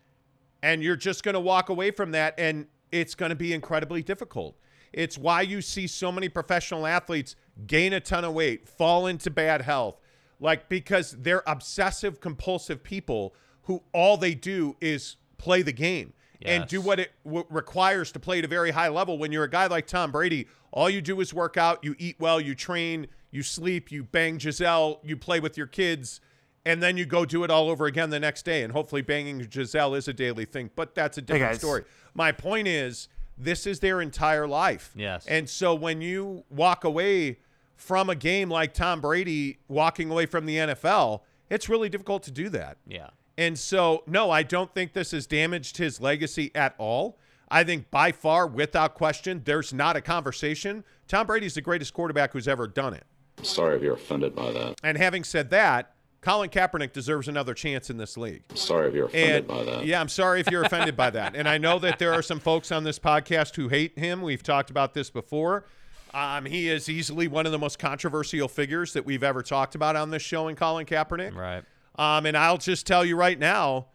[0.61, 4.01] And you're just going to walk away from that and it's going to be incredibly
[4.01, 4.55] difficult.
[4.91, 7.35] It's why you see so many professional athletes
[7.67, 9.99] gain a ton of weight, fall into bad health,
[10.39, 16.67] like because they're obsessive compulsive people who all they do is play the game and
[16.67, 19.17] do what it w- requires to play at a very high level.
[19.17, 22.15] When you're a guy like Tom Brady, all you do is work out, you eat
[22.19, 26.21] well, you train, you sleep, you bang Gisele, you play with your kids,
[26.65, 28.63] and then you go do it all over again the next day.
[28.63, 31.59] And hopefully, banging Gisele is a daily thing, but that's a different guys.
[31.59, 31.83] story.
[32.13, 34.91] My point is, this is their entire life.
[34.95, 35.25] Yes.
[35.25, 37.39] And so when you walk away
[37.75, 42.31] from a game like Tom Brady walking away from the NFL, it's really difficult to
[42.31, 42.77] do that.
[42.85, 43.09] Yeah.
[43.37, 47.17] And so, no, I don't think this has damaged his legacy at all.
[47.49, 50.83] I think by far, without question, there's not a conversation.
[51.07, 53.05] Tom Brady's the greatest quarterback who's ever done it.
[53.37, 54.75] I'm Sorry if you're offended by that.
[54.83, 58.43] And having said that, Colin Kaepernick deserves another chance in this league.
[58.53, 59.85] Sorry if you're offended And by that.
[59.85, 61.35] yeah, I'm sorry if you're offended by that.
[61.35, 64.21] And I know that there are some folks on this podcast who hate him.
[64.21, 65.65] We've talked about this before.
[66.13, 69.95] Um, he is easily one of the most controversial figures that we've ever talked about
[69.95, 71.35] on this show in Colin Kaepernick.
[71.35, 71.63] Right.
[71.97, 73.87] Um, and I'll just tell you right now,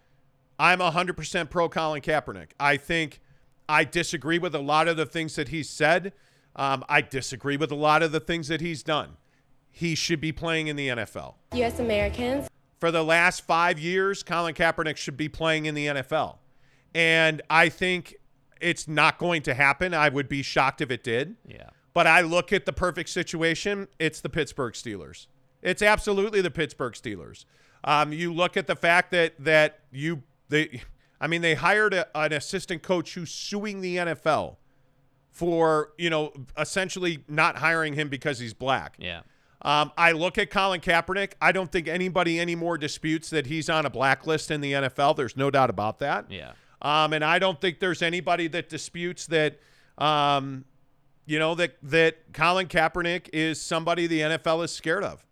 [0.58, 2.50] I'm 100% pro Colin Kaepernick.
[2.58, 3.20] I think
[3.68, 6.12] I disagree with a lot of the things that he's said.
[6.56, 9.16] Um, I disagree with a lot of the things that he's done.
[9.76, 11.34] He should be playing in the NFL.
[11.54, 11.80] U.S.
[11.80, 12.48] Americans.
[12.78, 16.36] For the last five years, Colin Kaepernick should be playing in the NFL.
[16.94, 18.14] And I think
[18.60, 19.92] it's not going to happen.
[19.92, 21.34] I would be shocked if it did.
[21.44, 21.70] Yeah.
[21.92, 23.88] But I look at the perfect situation.
[23.98, 25.26] It's the Pittsburgh Steelers.
[25.60, 27.44] It's absolutely the Pittsburgh Steelers.
[27.82, 30.82] Um, you look at the fact that that you they,
[31.20, 34.56] I mean, they hired a, an assistant coach who's suing the NFL
[35.32, 38.94] for you know essentially not hiring him because he's black.
[39.00, 39.22] Yeah.
[39.64, 41.32] Um, I look at Colin Kaepernick.
[41.40, 45.16] I don't think anybody anymore disputes that he's on a blacklist in the NFL.
[45.16, 46.30] There's no doubt about that.
[46.30, 46.52] Yeah.
[46.82, 49.58] Um, and I don't think there's anybody that disputes that,
[49.96, 50.66] um,
[51.24, 55.24] you know, that that Colin Kaepernick is somebody the NFL is scared of.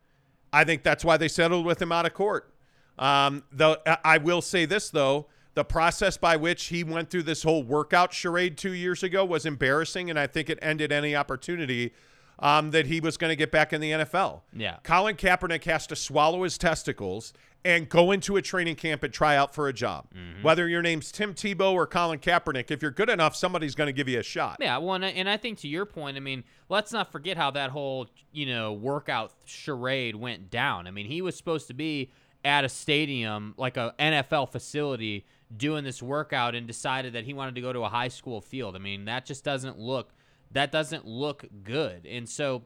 [0.50, 2.54] I think that's why they settled with him out of court.
[2.98, 7.42] Um, though I will say this though, the process by which he went through this
[7.42, 11.92] whole workout charade two years ago was embarrassing, and I think it ended any opportunity
[12.38, 14.42] um, that he was going to get back in the NFL.
[14.52, 14.78] Yeah.
[14.82, 17.32] Colin Kaepernick has to swallow his testicles
[17.64, 20.06] and go into a training camp and try out for a job.
[20.14, 20.42] Mm-hmm.
[20.42, 23.92] Whether your name's Tim Tebow or Colin Kaepernick, if you're good enough, somebody's going to
[23.92, 24.56] give you a shot.
[24.60, 27.36] Yeah, well, and I, and I think to your point, I mean, let's not forget
[27.36, 30.86] how that whole you know workout charade went down.
[30.86, 32.10] I mean, he was supposed to be
[32.44, 35.24] at a stadium, like a NFL facility,
[35.56, 38.74] doing this workout, and decided that he wanted to go to a high school field.
[38.74, 40.12] I mean, that just doesn't look
[40.52, 42.06] that doesn't look good.
[42.06, 42.62] And so,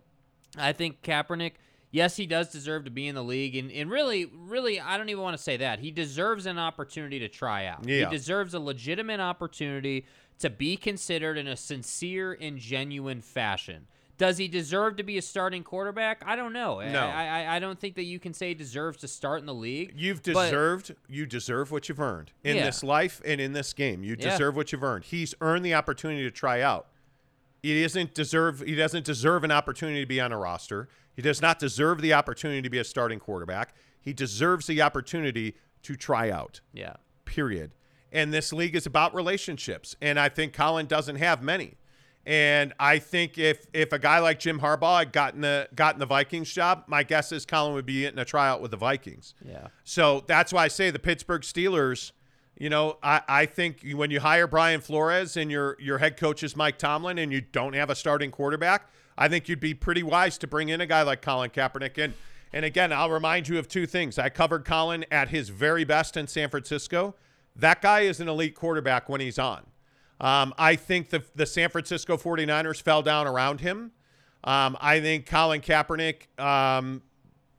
[0.59, 1.53] I think Kaepernick.
[1.93, 5.09] Yes, he does deserve to be in the league, and, and really, really, I don't
[5.09, 5.79] even want to say that.
[5.79, 7.89] He deserves an opportunity to try out.
[7.89, 8.11] Yeah.
[8.11, 10.05] He deserves a legitimate opportunity
[10.41, 13.87] to be considered in a sincere and genuine fashion.
[14.19, 16.23] Does he deserve to be a starting quarterback?
[16.27, 16.81] I don't know.
[16.81, 17.01] No.
[17.01, 19.55] I, I, I don't think that you can say he deserves to start in the
[19.55, 19.93] league.
[19.95, 22.65] You've deserved you deserve what you've earned in Yeah.
[22.65, 24.03] this life and in this game.
[24.03, 24.31] You Yeah.
[24.31, 25.05] deserve what you've earned.
[25.05, 26.89] He's earned the opportunity to try out.
[27.75, 30.89] He doesn't deserve he doesn't deserve an opportunity to be on a roster.
[31.15, 33.75] He does not deserve the opportunity to be a starting quarterback.
[34.01, 36.61] He deserves the opportunity to try out.
[36.73, 36.95] yeah.
[37.25, 37.73] period.
[38.13, 41.75] And this league is about relationships, and I think Colin doesn't have many.
[42.25, 46.07] And I think if if a guy like Jim Harbaugh had gotten the gotten the
[46.07, 49.35] Vikings job, my guess is Colin would be getting a tryout with the Vikings.
[49.45, 49.69] Yeah.
[49.85, 52.13] So that's why I say the Pittsburgh Steelers.
[52.59, 56.43] You know, I, I think when you hire Brian Flores and your your head coach
[56.43, 58.89] is Mike Tomlin and you don't have a starting quarterback,
[59.19, 62.03] I think you'd be pretty wise to bring in a guy like Colin Kaepernick.
[62.03, 62.15] And
[62.53, 64.19] and again, I'll remind you of two things.
[64.19, 67.15] I covered Colin at his very best in San Francisco.
[67.55, 69.67] That guy is an elite quarterback when he's on.
[70.19, 73.93] Um, I think the the San Francisco 49ers fell down around him.
[74.45, 77.03] Um, I think Colin Kaepernick um,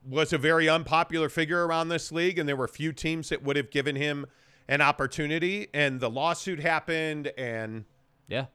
[0.07, 3.57] was a very unpopular figure around this league, and there were few teams that would
[3.57, 4.25] have given him
[4.67, 5.67] an opportunity.
[5.73, 7.85] And the lawsuit happened, and
[8.27, 8.45] Yeah.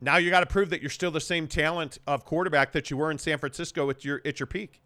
[0.00, 2.96] now you got to prove that you're still the same talent of quarterback that you
[2.96, 4.80] were in San Francisco at your at your peak.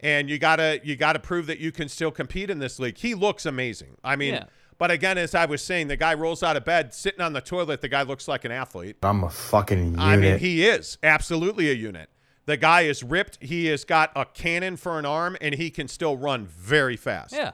[0.00, 2.98] And you gotta you gotta prove that you can still compete in this league.
[2.98, 3.96] He looks amazing.
[4.02, 4.44] I mean, Yeah.
[4.76, 7.40] but again, as I was saying, the guy rolls out of bed, sitting on the
[7.40, 7.80] toilet.
[7.82, 8.96] The guy looks like an athlete.
[9.02, 10.00] I'm a fucking unit.
[10.00, 12.10] I mean, he is absolutely a unit.
[12.46, 13.38] The guy is ripped.
[13.40, 17.32] He has got a cannon for an arm, and he can still run very fast.
[17.32, 17.52] Yeah.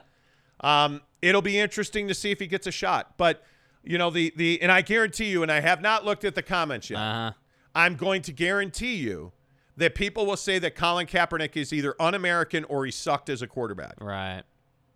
[0.61, 3.17] Um, it'll be interesting to see if he gets a shot.
[3.17, 3.43] But
[3.83, 6.43] you know, the the and I guarantee you, and I have not looked at the
[6.43, 6.99] comments yet.
[6.99, 7.31] Uh huh.
[7.75, 9.31] I'm going to guarantee you
[9.77, 13.47] that people will say that Colin Kaepernick is either un-American or he sucked as a
[13.47, 13.93] quarterback.
[14.01, 14.43] Right.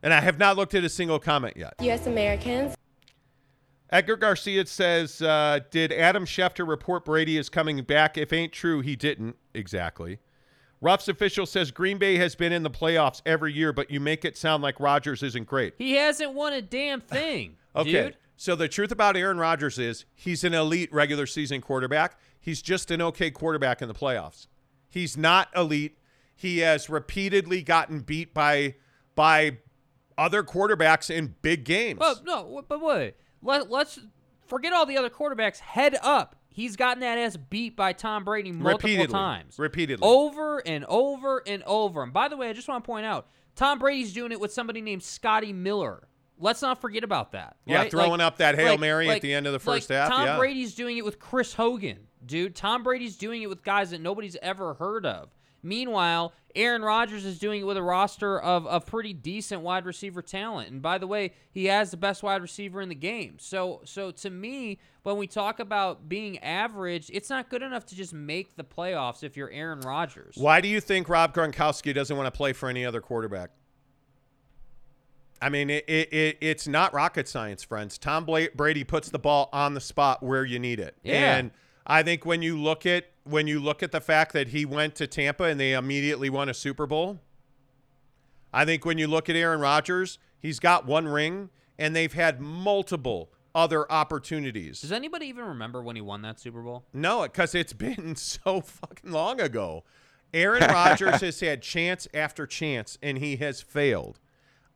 [0.02, 1.76] And I have not looked at a single comment yet.
[1.80, 2.08] U.S.
[2.08, 2.76] Americans.
[3.90, 8.18] Edgar Garcia says, uh, "Did Adam Schefter report Brady is coming back?
[8.18, 10.20] If ain't true, he didn't exactly."
[10.84, 14.26] Ruff's official says Green Bay has been in the playoffs every year, but you make
[14.26, 15.76] it sound like Rodgers isn't great.
[15.78, 17.58] He hasn't won a damn thing.
[17.76, 17.92] Okay.
[17.92, 18.18] Dude.
[18.38, 22.20] So the truth about Aaron Rodgers is he's an elite regular season quarterback.
[22.40, 24.46] He's just an okay quarterback in the playoffs.
[24.88, 25.98] He's not elite.
[26.36, 28.76] He has repeatedly gotten beat by
[29.16, 29.58] by
[30.20, 32.00] other quarterbacks in big games.
[32.00, 33.16] Well, no, but wait.
[33.42, 34.00] Let, let's
[34.46, 35.58] forget all the other quarterbacks.
[35.58, 36.36] Head up.
[36.54, 39.14] He's gotten that ass beat by Tom Brady multiple Repeatedly.
[39.14, 39.60] times.
[39.60, 40.08] Repeatedly.
[40.08, 42.04] Over and over and over.
[42.04, 44.54] And by the way, I just want to point out Tom Brady's doing it with
[44.54, 46.08] somebody named Scotty Miller.
[46.40, 47.58] Let's not forget about that.
[47.66, 47.92] Yeah, right?
[47.92, 50.10] throwing Like- up that Hail like- Mary at the end of the first like half,
[50.10, 50.38] Tom yeah.
[50.38, 52.56] Brady's doing it with Chris Hogan, dude.
[52.56, 55.30] Tom Brady's doing it with guys that nobody's ever heard of.
[55.64, 60.22] Meanwhile, Aaron Rodgers is doing it with a roster of, of pretty decent wide receiver
[60.22, 60.70] talent.
[60.70, 63.38] And by the way, he has the best wide receiver in the game.
[63.40, 67.96] So so to me, when we talk about being average, it's not good enough to
[67.96, 70.36] just make the playoffs if you're Aaron Rodgers.
[70.38, 73.50] Why do you think Rob Gronkowski doesn't want to play for any other quarterback?
[75.42, 77.98] I mean, it, it, it it's not rocket science, friends.
[77.98, 80.96] Tom Brady puts the ball on the spot where you need it.
[81.04, 81.36] Yeah.
[81.36, 81.52] And
[81.86, 84.96] I think when you look at when you look at the fact that he went
[84.96, 87.20] to Tampa and they immediately won a Super Bowl,
[88.54, 92.40] I think when you look at Aaron Rodgers, he's got one ring and they've had
[92.40, 94.82] multiple other opportunities.
[94.82, 96.86] Does anybody even remember when he won that Super Bowl?
[96.94, 99.84] No, because it's been so fucking long ago.
[100.34, 104.20] Aaron Rodgers has had chance after chance, and he has failed.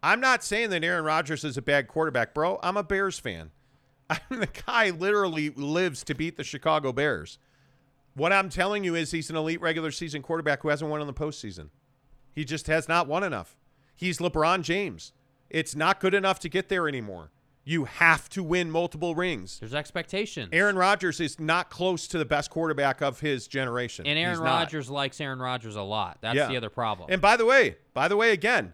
[0.04, 2.60] I'm not saying that Aaron Rodgers is a bad quarterback, bro.
[2.62, 3.52] I'm a Bears fan.
[4.10, 7.40] I mean, the guy literally lives to beat the Chicago Bears.
[8.18, 11.08] What I'm telling you is he's an elite regular season quarterback who hasn't won in
[11.08, 11.70] the postseason.
[12.34, 13.56] He just has not won enough.
[13.96, 15.14] He's LeBron James.
[15.52, 17.30] It's not good enough to get there anymore.
[17.64, 19.60] You have to win multiple rings.
[19.60, 20.50] There's expectations.
[20.52, 24.08] Aaron Rodgers is not close to the best quarterback of his generation.
[24.08, 24.40] and Aaron.
[24.40, 26.18] Rodgers likes Aaron Rodgers a lot.
[26.22, 26.48] That's Yeah.
[26.48, 27.10] the other problem.
[27.12, 28.74] And by the way, by the way, again,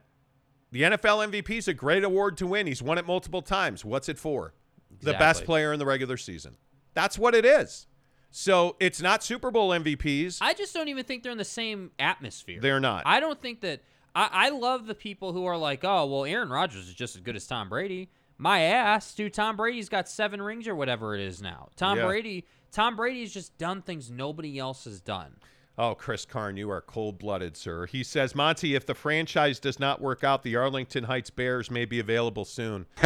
[0.72, 2.66] the NFL MVP is a great award to win.
[2.66, 3.84] He's won it multiple times.
[3.84, 4.54] What's it for?
[5.02, 6.56] The best player in the regular season.
[6.94, 7.88] That's what it is.
[8.36, 10.39] So it's not Super Bowl MVPs.
[10.41, 12.59] I just don't even think they're in the same atmosphere.
[12.59, 13.03] They're not.
[13.05, 13.81] I don't think that.
[14.15, 17.21] I, I love the people who are like, oh, well, Aaron Rodgers is just as
[17.21, 18.09] good as Tom Brady.
[18.39, 19.34] My ass, dude.
[19.36, 21.69] Tom Brady's got seven rings or whatever it is now.
[21.75, 22.05] Tom Yeah.
[22.07, 22.45] Brady.
[22.71, 25.36] Tom Brady's just done things nobody else has done.
[25.77, 27.86] Oh, Chris Karn, you are cold blooded, sir.
[27.86, 31.86] He says, Monty, if the franchise does not work out, the Arlington Heights Bears may
[31.86, 32.88] be available soon.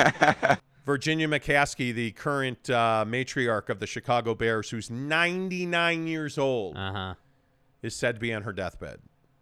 [0.88, 6.92] Virginia McCaskey, the current uh, matriarch of the Chicago Bears, who's 99 years old, Uh
[6.94, 7.14] huh.
[7.84, 9.00] is said to be on her deathbed.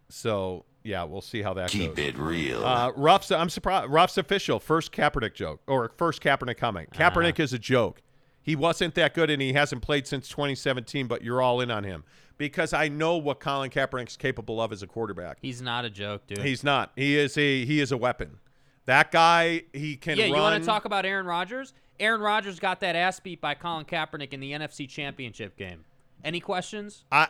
[0.09, 2.05] So, yeah, we'll see how that Keep goes.
[2.05, 2.65] Keep it real.
[2.65, 3.91] Uh, Ruff's, I'm surprised.
[3.91, 6.89] Ruff's official first Kaepernick joke or first Kaepernick comment.
[6.91, 8.01] Kaepernick is a joke.
[8.41, 11.83] He wasn't that good and he hasn't played since 2017, but you're all in on
[11.83, 12.03] him
[12.39, 15.37] because I know what Colin Kaepernick's capable of as a quarterback.
[15.41, 16.39] He's not a joke, dude.
[16.39, 16.91] He's not.
[16.95, 18.37] He is a he is a weapon.
[18.85, 20.33] That guy, he can yeah, run.
[20.33, 21.73] you want to talk about Aaron Rodgers?
[21.99, 25.85] Aaron Rodgers got that ass beat by Colin Kaepernick in the NFC Championship game.
[26.23, 27.03] Any questions?
[27.11, 27.27] I,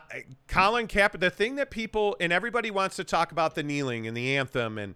[0.48, 4.16] Colin Kaepernick, the thing that people and everybody wants to talk about the kneeling and
[4.16, 4.96] the anthem, and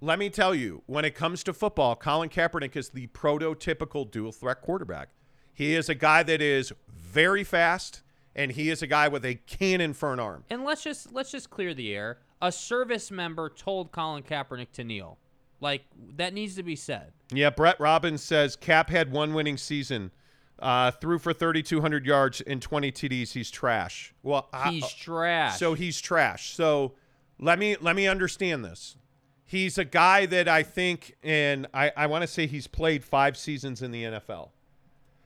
[0.00, 4.32] let me tell you, when it comes to football, Colin Kaepernick is the prototypical dual
[4.32, 5.08] threat quarterback.
[5.52, 8.02] He is a guy that is very fast,
[8.34, 10.44] and he is a guy with a cannon for an arm.
[10.48, 12.18] And let's just let's just clear the air.
[12.40, 15.18] A service member told Colin Kaepernick to kneel.
[15.60, 15.84] Like
[16.16, 17.12] that needs to be said.
[17.32, 20.10] Yeah, Brett Robbins says Cap had one winning season,
[20.58, 23.32] uh, threw for 3,200 yards and 20 TDs.
[23.32, 24.14] He's trash.
[24.22, 25.58] Well, I- He's trash.
[25.58, 26.54] So he's trash.
[26.54, 26.94] So
[27.38, 28.96] let me let me understand this.
[29.44, 33.36] He's a guy that I think, and I, I want to say he's played five
[33.36, 34.50] seasons in the NFL.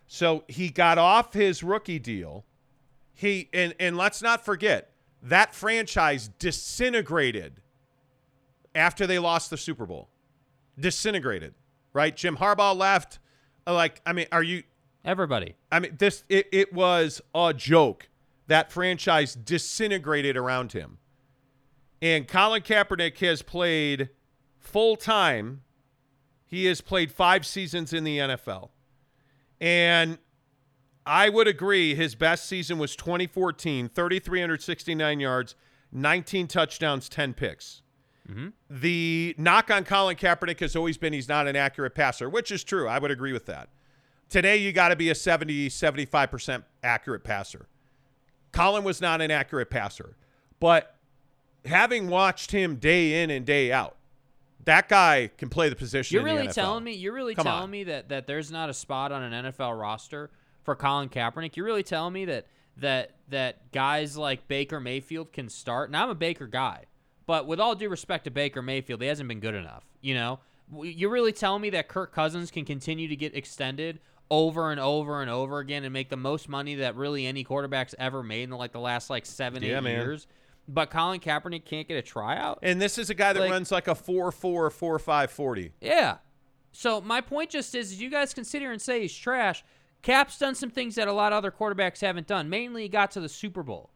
[0.06, 2.44] So he got off his rookie deal.
[3.12, 4.90] He and and let's not forget
[5.22, 7.60] that franchise disintegrated
[8.74, 10.08] after they lost the Super Bowl.
[10.78, 11.54] Disintegrated,
[11.92, 12.16] right?
[12.16, 13.18] Jim Harbaugh left.
[13.66, 14.62] Uh, Like, I mean, are you?
[15.04, 15.54] everybody.
[15.70, 18.08] I mean, this it, it was a joke.
[18.46, 20.98] That franchise disintegrated around him.
[22.02, 24.10] And Colin Kaepernick has played
[24.58, 25.62] full time.
[26.46, 28.70] He has played five seasons in the NFL.
[29.60, 30.18] And
[31.06, 35.54] I would agree his best season was 2014, 3,369 yards,
[35.92, 37.82] 19 touchdowns, 10 picks.
[38.30, 38.48] Mm-hmm.
[38.70, 42.64] The knock on Colin Kaepernick has always been he's not an accurate passer, which is
[42.64, 42.88] true.
[42.88, 43.68] I would agree with that.
[44.30, 47.68] Today, you got to be a 70, 75% accurate passer.
[48.52, 50.16] Colin was not an accurate passer.
[50.60, 50.96] But
[51.66, 53.96] having watched him day in and day out,
[54.64, 56.14] that guy can play the position.
[56.14, 57.70] You're really telling me you're really Come telling on.
[57.70, 60.30] me that that there's not a spot on an NFL roster
[60.62, 61.56] for Colin Kaepernick.
[61.56, 62.46] You're really telling me that
[62.78, 65.90] that that guys like Baker Mayfield can start.
[65.90, 66.84] And I'm a Baker guy,
[67.26, 69.84] but with all due respect to Baker Mayfield, he hasn't been good enough.
[70.00, 70.40] You know,
[70.82, 74.00] you're really telling me that Kirk Cousins can continue to get extended
[74.30, 77.94] over and over and over again and make the most money that really any quarterback's
[77.98, 79.92] ever made in like the last like seven Yeah, eight man.
[80.00, 80.26] years.
[80.66, 82.58] But Colin Kaepernick can't get a tryout.
[82.62, 85.72] And this is a guy that Like- runs like a 4 4 4 5 40.
[85.82, 86.16] Yeah.
[86.72, 89.62] So my point just is, is you guys can sit here and say he's trash.
[90.00, 92.48] Cap's done some things that a lot of other quarterbacks haven't done.
[92.50, 93.90] Mainly, he got to the Super Bowl.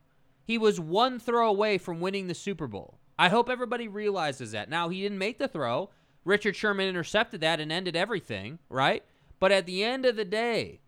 [0.44, 2.98] He was one throw away from winning the Super Bowl.
[3.18, 4.70] I hope everybody realizes that.
[4.70, 5.90] Now he didn't make the throw,
[6.24, 9.02] Richard Sherman intercepted that and ended everything, right?
[9.40, 10.80] But at the end of the day,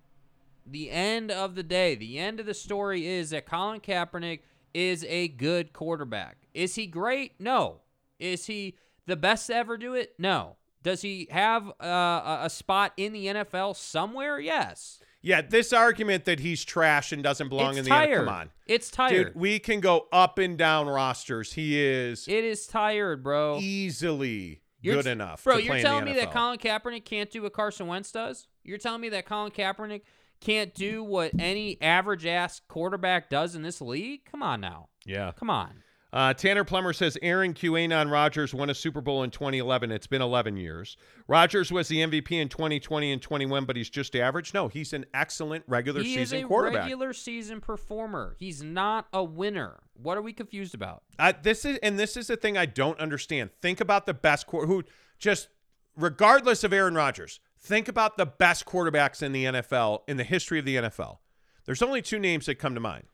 [0.66, 4.41] the end of the day, the end of the story is that Colin Kaepernick
[4.74, 6.37] is a good quarterback.
[6.55, 7.33] Is he great?
[7.41, 7.81] No.
[8.18, 8.76] Is he
[9.07, 10.14] the best to ever do it?
[10.18, 10.57] No.
[10.83, 14.39] Does he have uh, a- a spot in the NFL somewhere?
[14.39, 15.01] Yes.
[15.23, 18.23] Yeah, this argument that he's trash and doesn't belong it's in the tired.
[18.23, 18.25] NFL.
[18.25, 18.51] Come on.
[18.66, 19.27] It's tired.
[19.27, 21.53] Dude, we can go up and down rosters.
[21.53, 23.59] He is it is tired, bro.
[23.59, 25.45] easily You're good t- enough.
[25.45, 28.47] Bro, you're telling me that Colin Kaepernick can't do what Carson Wentz does?
[28.64, 30.03] You're telling me that Colin Kaepernick
[30.41, 34.25] can't do what any average ass quarterback does in this league?
[34.25, 34.89] Come on now.
[35.05, 35.33] Yeah.
[35.37, 35.83] Come on.
[36.13, 39.93] Uh, Tanner Plummer says Aaron QAnon Rodgers won a Super Bowl in 2011.
[39.93, 40.97] It's been 11 years.
[41.29, 44.53] Rodgers was the MVP in 2020 and 21, but he's just average.
[44.53, 46.83] No, he's an excellent regular he is season a quarterback.
[46.83, 48.35] regular season performer.
[48.39, 49.81] He's not a winner.
[49.95, 51.05] What are we confused about?
[51.19, 53.51] Uh, this is and this is the thing I don't understand.
[53.63, 54.83] Think about the best quar- who
[55.19, 55.49] just
[55.97, 57.41] regardless of Aaron Rodgers.
[57.63, 61.19] Think about the best quarterbacks in the NFL in the history of the NFL.
[61.67, 63.05] There's only two names that come to mind,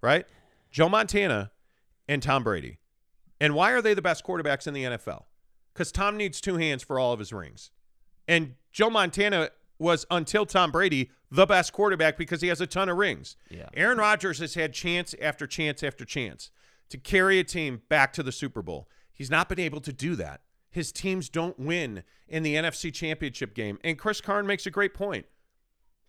[0.00, 0.24] right?
[0.70, 1.50] Joe Montana
[2.10, 2.78] and Tom Brady.
[3.40, 5.22] And why are they the best quarterbacks in the NFL?
[5.72, 7.70] Because Tom needs two hands for all of his rings.
[8.26, 12.88] And Joe Montana was, until Tom Brady, the best quarterback because he has a ton
[12.88, 13.36] of rings.
[13.48, 13.68] Yeah.
[13.74, 16.50] Aaron Rodgers has had chance after chance after chance
[16.88, 18.88] to carry a team back to the Super Bowl.
[19.12, 20.40] He's not been able to do that.
[20.68, 23.78] His teams don't win in the NFC Championship game.
[23.84, 25.26] And Chris Karn makes a great point.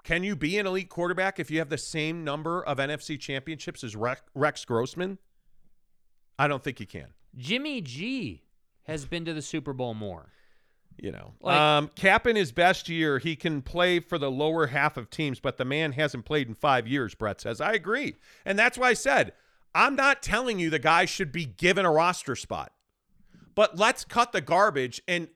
[0.03, 3.83] Can you be an elite quarterback if you have the same number of NFC championships
[3.83, 5.19] as Rex, Rex Grossman?
[6.39, 7.07] I don't think he can.
[7.37, 8.43] Jimmy G
[8.83, 10.29] has been to the Super Bowl more.
[10.97, 14.67] You know, Like- um, Cap in his best year, he can play for the lower
[14.67, 17.15] half of teams, but the man hasn't played in five years.
[17.15, 18.15] Brett says, I agree,
[18.45, 19.33] and that's why I said
[19.73, 22.73] I'm not telling you the guy should be given a roster spot,
[23.55, 25.29] but let's cut the garbage and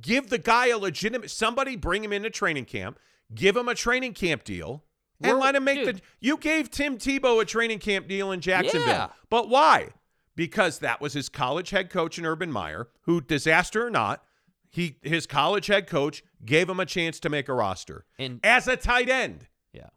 [0.00, 1.30] give the guy a legitimate.
[1.30, 2.98] Somebody bring him into training camp,
[3.34, 4.84] give him a training camp deal,
[5.20, 6.00] and We're- let him make the.
[6.20, 9.08] You gave Tim Tebow a training camp deal in Jacksonville, Yeah.
[9.28, 9.88] but why?
[10.36, 14.24] Because that was his college head coach in Urban Meyer, who disaster or not,
[14.70, 18.68] he his college head coach gave him a chance to make a roster And as
[18.68, 19.48] a tight end.
[19.72, 19.88] yeah.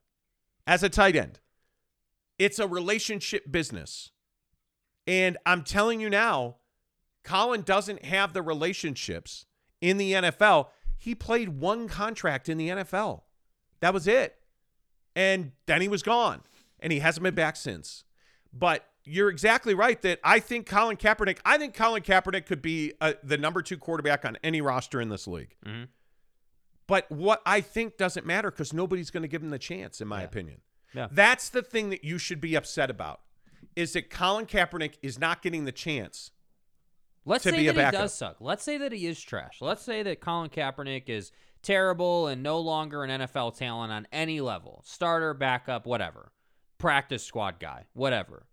[0.65, 1.39] As a tight end,
[2.39, 4.11] it's a relationship business,
[5.05, 6.57] and I'm telling you now,
[7.23, 9.45] Colin doesn't have the relationships
[9.81, 10.69] in the NFL.
[10.97, 13.21] He played one contract in the NFL.
[13.81, 14.35] That was it.
[15.15, 16.41] And then he was gone.
[16.79, 18.03] And he hasn't been back since.
[18.53, 22.93] But you're exactly right that I think Colin Kaepernick, I think Colin Kaepernick could be
[23.01, 25.55] uh, the number two quarterback on any roster in this league.
[25.65, 25.87] Mhm.
[26.87, 30.07] But what I think doesn't matter because nobody's going to give him the chance, in
[30.07, 30.25] my Yeah.
[30.25, 30.61] opinion.
[30.93, 31.07] Yeah.
[31.11, 33.21] That's the thing that you should be upset about
[33.75, 36.31] is that Colin Kaepernick is not getting the chance.
[37.25, 38.37] Let's to say be a that he does suck.
[38.41, 39.59] Let's say that he is trash.
[39.61, 41.31] Let's say that Colin Kaepernick is
[41.61, 44.81] terrible and no longer an NFL talent on any level.
[44.85, 46.31] Starter, backup, whatever.
[46.77, 48.45] Practice squad guy, whatever.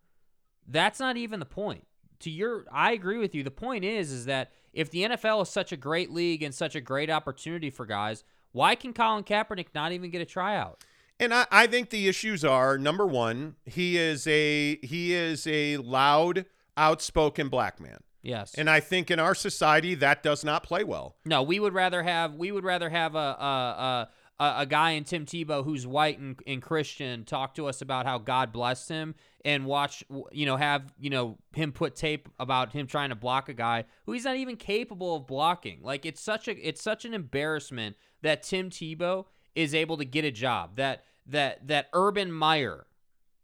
[0.70, 1.86] That's not even the point.
[2.20, 3.42] To your I agree with you.
[3.42, 6.74] The point is is that if the NFL is such a great league and such
[6.74, 10.84] a great opportunity for guys, why can Colin Kaepernick not even get a tryout?
[11.18, 15.78] And I, I think the issues are number one, he is a he is a
[15.78, 16.46] loud,
[16.76, 17.98] outspoken black man.
[18.22, 18.54] Yes.
[18.54, 21.16] And I think in our society that does not play well.
[21.24, 24.08] No, we would rather have we would rather have a a
[24.40, 28.06] a, a, guy in Tim Tebow who's white and, and Christian talk to us about
[28.06, 29.14] how God blessed him
[29.44, 33.48] and watch you know have you know him put tape about him trying to block
[33.48, 35.80] a guy who he's not even capable of blocking.
[35.82, 40.24] Like it's such a it's such an embarrassment that Tim Tebow is able to get
[40.24, 42.86] a job that that that Urban Meyer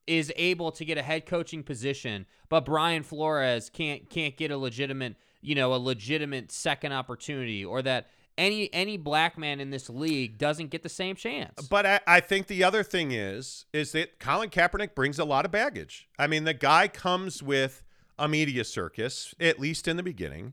[0.06, 4.56] is able to get a head coaching position, but Brian Flores can't can't get a
[4.56, 8.08] legitimate, you know, a legitimate second opportunity, or that
[8.38, 11.66] any any black man in this league doesn't get the same chance.
[11.68, 15.44] But I, I think the other thing is is that Colin Kaepernick brings a lot
[15.44, 16.08] of baggage.
[16.18, 17.82] I mean, the guy comes with
[18.18, 20.52] a media circus, at least in the beginning.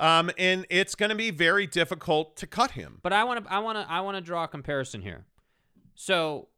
[0.00, 2.98] Um, and it's going to be very difficult to cut him.
[3.02, 5.24] But I want to I want to I want to draw a comparison here.
[5.94, 6.48] So,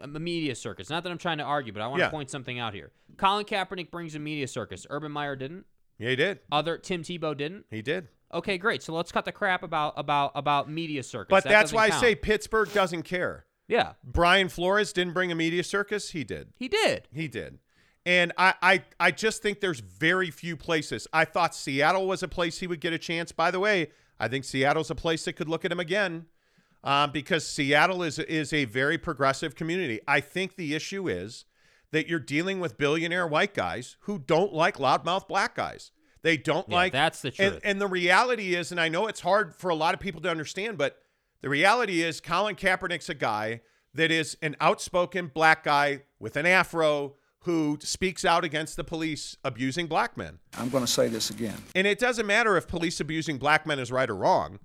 [0.00, 0.88] a media circus.
[0.88, 2.10] Not that I'm trying to argue, but I want to Yeah.
[2.10, 2.92] point something out here.
[3.16, 4.86] Colin Kaepernick brings a media circus.
[4.90, 5.64] Urban Meyer didn't.
[5.98, 6.40] Yeah, he did.
[6.52, 7.64] Other Tim Tebow didn't.
[7.70, 8.08] He did.
[8.36, 8.82] Okay, great.
[8.82, 11.30] So let's cut the crap about about about media circus.
[11.30, 13.46] But That that's why I say Pittsburgh doesn't care.
[13.68, 16.10] yeah, Brian Flores didn't bring a media circus.
[16.10, 16.52] He did.
[16.58, 17.08] he did.
[17.12, 17.58] He did.
[18.04, 21.08] And I, I, I just think there's very few places.
[21.12, 23.32] I thought Seattle was a place he would get a chance.
[23.32, 23.88] By the way,
[24.20, 26.26] I think Seattle's a place that could look at him again
[26.84, 29.98] um, because Seattle is, is a very progressive community.
[30.06, 31.46] I think the issue is
[31.90, 35.90] that you're dealing with billionaire white guys who don't like loudmouth black guys.
[36.26, 37.60] They don't Yeah, like that's the and- truth.
[37.62, 40.28] And, the reality is, and I know it's hard for a lot of people to
[40.28, 41.00] understand, but
[41.40, 43.60] the reality is Colin Kaepernick's a guy
[43.94, 49.36] that is an outspoken black guy with an afro who speaks out against the police
[49.44, 50.40] abusing black men.
[50.58, 51.62] I'm going to say this again.
[51.76, 54.58] And it doesn't matter if police abusing black men is right or wrong.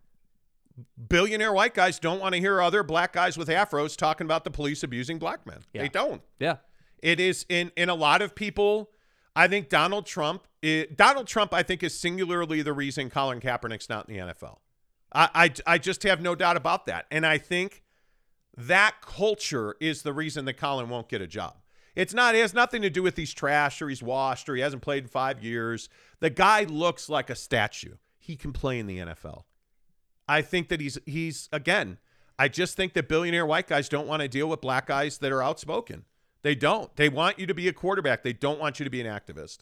[1.09, 4.49] Billionaire white guys don't want to hear other black guys with afros talking about the
[4.51, 5.59] police abusing black men.
[5.73, 5.83] Yeah.
[5.83, 6.23] They don't.
[6.39, 6.55] Yeah.
[7.03, 8.89] It is in in a lot of people.
[9.35, 10.47] I think Donald Trump.
[10.95, 14.57] Donald Trump, I think, is singularly the reason Colin Kaepernick's not in the NFL.
[15.13, 17.83] I, I I just have no doubt about that, and I think
[18.55, 21.55] that culture is the reason that Colin won't get a job.
[21.95, 22.35] It's not.
[22.35, 25.03] It has nothing to do with he's trash or he's washed or he hasn't played
[25.03, 25.89] in five years.
[26.19, 27.95] The guy looks like a statue.
[28.17, 29.43] He can play in the NFL.
[30.27, 31.97] I think that he's he's again.
[32.39, 35.31] I just think that billionaire white guys don't want to deal with black guys that
[35.31, 36.05] are outspoken.
[36.43, 36.93] They don't.
[36.95, 38.23] They want you to be a quarterback.
[38.23, 39.59] They don't want you to be an activist.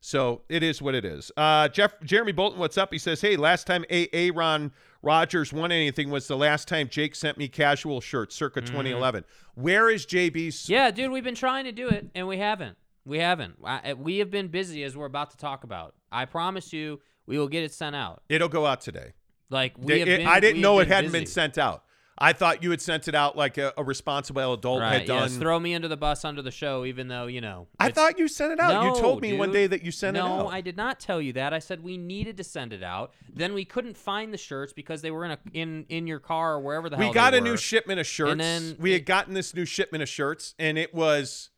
[0.00, 1.32] So it is what it is.
[1.36, 2.92] Uh, Jeff Jeremy Bolton, what's up?
[2.92, 4.08] He says, "Hey, last time A.
[4.12, 4.70] Aaron
[5.02, 9.24] Rodgers won anything was the last time Jake sent me casual shirts, circa 2011.
[9.54, 10.68] Where is JB's?
[10.68, 12.76] Yeah, dude, we've been trying to do it and we haven't.
[13.06, 13.56] We haven't.
[13.64, 15.94] I, we have been busy as we're about to talk about.
[16.10, 18.22] I promise you, we will get it sent out.
[18.28, 19.12] It'll go out today.
[19.50, 21.84] Like we have It- been, I didn't know it hadn't been sent out.
[22.16, 25.22] I thought you had sent it out like a, a responsible adult Right, had done.
[25.22, 27.66] yes, throw me under the bus under the show, even though you know.
[27.80, 28.84] I thought you sent it out.
[28.84, 30.38] you told me one day that you sent no, it out.
[30.38, 31.52] No, I did not tell you that.
[31.52, 33.12] I said we needed to send it out.
[33.32, 36.54] Then we couldn't find the shirts because they were in a in in your car
[36.54, 38.38] or wherever the hell we got a new shipment of shirts.
[38.38, 41.50] then we it- had gotten this new shipment of shirts, and it was,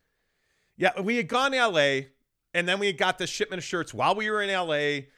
[0.79, 2.09] yeah, we had gone to L.A.
[2.55, 5.09] and then we had got the shipment of shirts while we were in L.A.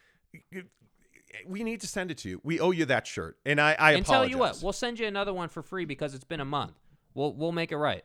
[1.47, 2.41] We need to send it to you.
[2.43, 5.07] We owe you that shirt, and I, I and tell you what, we'll send you
[5.07, 6.75] another one for free because it's been a month.
[7.15, 8.05] We'll we'll make it right.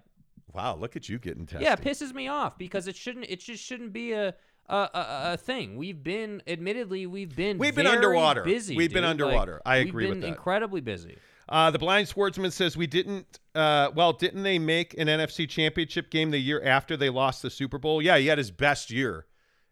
[0.53, 1.61] wow, look at you getting tested.
[1.61, 3.25] Yeah, it pisses me off because it shouldn't.
[3.29, 4.35] It just shouldn't be a
[4.69, 4.89] a, a,
[5.33, 5.75] a thing.
[5.75, 8.43] We've been, admittedly, we've been We've been underwater.
[8.43, 8.75] Busy.
[8.75, 9.61] We've been underwater.
[9.65, 10.27] Like, I agree with that.
[10.27, 11.17] Incredibly busy.
[11.49, 13.39] Uh, the blind sportsman says we didn't.
[13.53, 17.49] Uh, well, didn't they make an NFC Championship game the year after they lost the
[17.49, 18.01] Super Bowl?
[18.01, 19.25] Yeah, he had his best year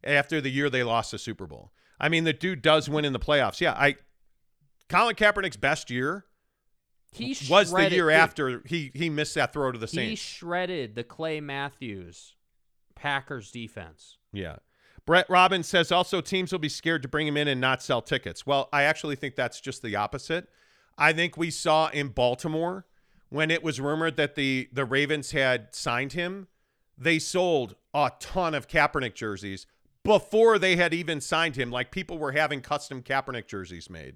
[0.03, 1.71] after the year they lost the Super Bowl.
[2.01, 3.61] I mean, the dude does win in the playoffs.
[3.61, 3.95] Yeah, I.
[4.89, 6.25] Colin Kaepernick's best year
[7.13, 10.09] He was the year after he he missed that throw to the Saints.
[10.09, 12.35] He shredded the Clay Matthews
[12.95, 14.17] Packers defense.
[14.33, 14.57] Yeah.
[15.05, 18.01] Brett Robbins says also teams will be scared to bring him in and not sell
[18.01, 18.45] tickets.
[18.45, 20.47] Well, I actually think that's just the opposite.
[20.97, 22.85] I think we saw in Baltimore
[23.29, 26.47] when it was rumored that the the Ravens had signed him,
[26.97, 29.65] they sold a ton of Kaepernick jerseys
[30.03, 31.71] before they had even signed him.
[31.71, 34.15] Like people were having custom Kaepernick jerseys made.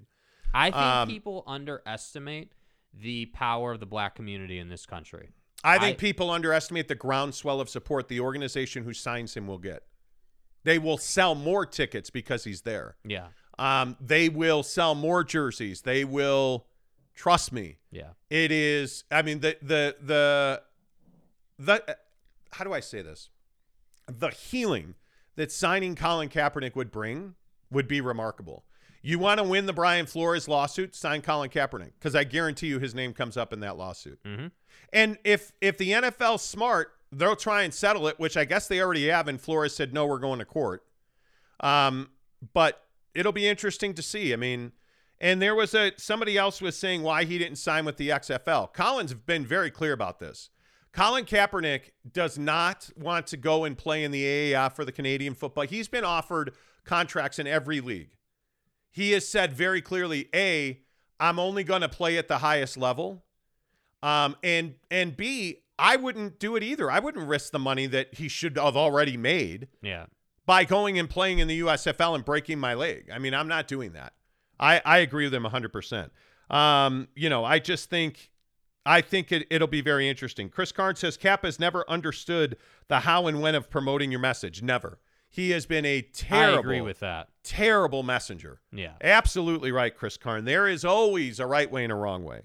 [0.54, 2.52] I think Um, people underestimate
[2.92, 5.30] the power of the black community in this country.
[5.64, 9.58] I think I- people underestimate the groundswell of support the organization who signs him will
[9.58, 9.82] get.
[10.64, 12.96] They will sell more tickets because he's there.
[13.04, 13.28] Yeah.
[13.58, 15.82] Um, they will sell more jerseys.
[15.82, 16.66] They will
[17.14, 17.78] trust me.
[17.90, 18.10] Yeah.
[18.30, 19.04] It is.
[19.10, 20.62] I mean the the the
[21.58, 21.96] the.
[22.52, 23.30] How do I say this?
[24.08, 24.94] The healing
[25.36, 27.34] that signing Colin Kaepernick would bring
[27.70, 28.64] would be remarkable.
[29.02, 30.94] You want to win the Brian Flores lawsuit?
[30.96, 34.18] Sign Colin Kaepernick because I guarantee you his name comes up in that lawsuit.
[34.24, 34.50] Mhm.
[34.92, 38.80] And if if the NFL's smart, they'll try and settle it, which I guess they
[38.80, 39.28] already have.
[39.28, 40.84] And Flores said no, we're going to court.
[41.60, 42.10] Um,
[42.52, 42.84] but
[43.14, 44.32] it'll be interesting to see.
[44.32, 44.72] I mean,
[45.20, 48.72] and there was a somebody else was saying why he didn't sign with the XFL.
[48.72, 50.50] Collins has been very clear about this.
[50.96, 55.34] Colin Kaepernick does not want to go and play in the AAF for the Canadian
[55.34, 55.66] football.
[55.66, 58.16] He's been offered contracts in every league.
[58.90, 60.80] He has said very clearly, A,
[61.20, 63.24] I'm only going to play at the highest level.
[64.02, 66.90] Um, and and B, I wouldn't do it either.
[66.90, 70.06] I wouldn't risk the money that he should have already made Yeah.
[70.46, 73.10] by going and playing in the USFL and breaking my leg.
[73.12, 74.14] I mean, I'm not doing that.
[74.58, 76.08] I, I agree with him 100%.
[76.54, 78.30] Um, you know, I just think
[78.86, 80.48] I think it, it'll be very interesting.
[80.48, 82.56] Chris Carn says Cap has never understood
[82.88, 84.62] the how and when of promoting your message.
[84.62, 84.98] Never.
[85.28, 87.28] He has been a terrible, I agree with that.
[87.42, 88.60] terrible messenger.
[88.72, 88.92] Yeah.
[89.02, 90.44] Absolutely right, Chris Karn.
[90.44, 92.42] There is always a right way and a wrong way.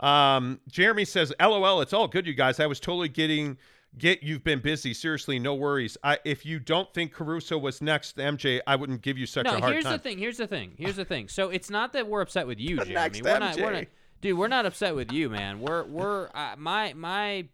[0.00, 2.60] Um, Jeremy says, "LOL, it's all good, you guys.
[2.60, 3.56] I was totally getting
[3.96, 4.22] get.
[4.22, 4.92] You've been busy.
[4.92, 5.96] Seriously, no worries.
[6.04, 9.56] I if you don't think Caruso was next, MJ, I wouldn't give you such no,
[9.56, 9.92] a hard here's time.
[9.92, 10.18] Here's the thing.
[10.18, 10.74] Here's the thing.
[10.76, 11.28] Here's the thing.
[11.28, 12.94] So it's not that we're upset with you, Jeremy.
[12.94, 13.72] next We're not, we're MJ.
[13.72, 13.86] not,
[14.20, 14.38] dude.
[14.38, 15.60] We're not upset with you, man.
[15.60, 17.48] We're we're uh, my my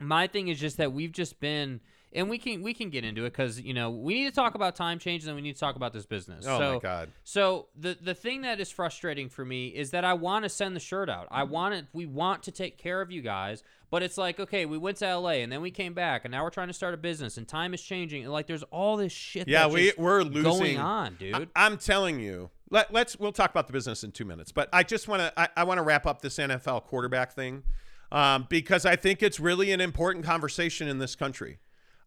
[0.00, 1.80] my thing is just that we've just been
[2.12, 4.54] and we can we can get into it because you know we need to talk
[4.54, 6.46] about time change and we need to talk about this business.
[6.46, 7.10] Oh, so, my God.
[7.24, 10.74] So the the thing that is frustrating for me is that I want to send
[10.74, 11.28] the shirt out.
[11.30, 11.86] I want it.
[11.92, 15.06] We want to take care of you guys, but it's like okay, we went to
[15.06, 15.42] L.A.
[15.42, 17.74] and then we came back, and now we're trying to start a business, and time
[17.74, 18.24] is changing.
[18.24, 19.46] And like there's all this shit.
[19.48, 21.50] Yeah, we we're losing going on, dude.
[21.54, 22.50] I, am telling you.
[22.70, 25.40] Let, let's we'll talk about the business in two minutes, but I just want to
[25.40, 27.62] I, I want to wrap up this NFL quarterback thing
[28.12, 31.58] um, because I think it's really an important conversation in this country.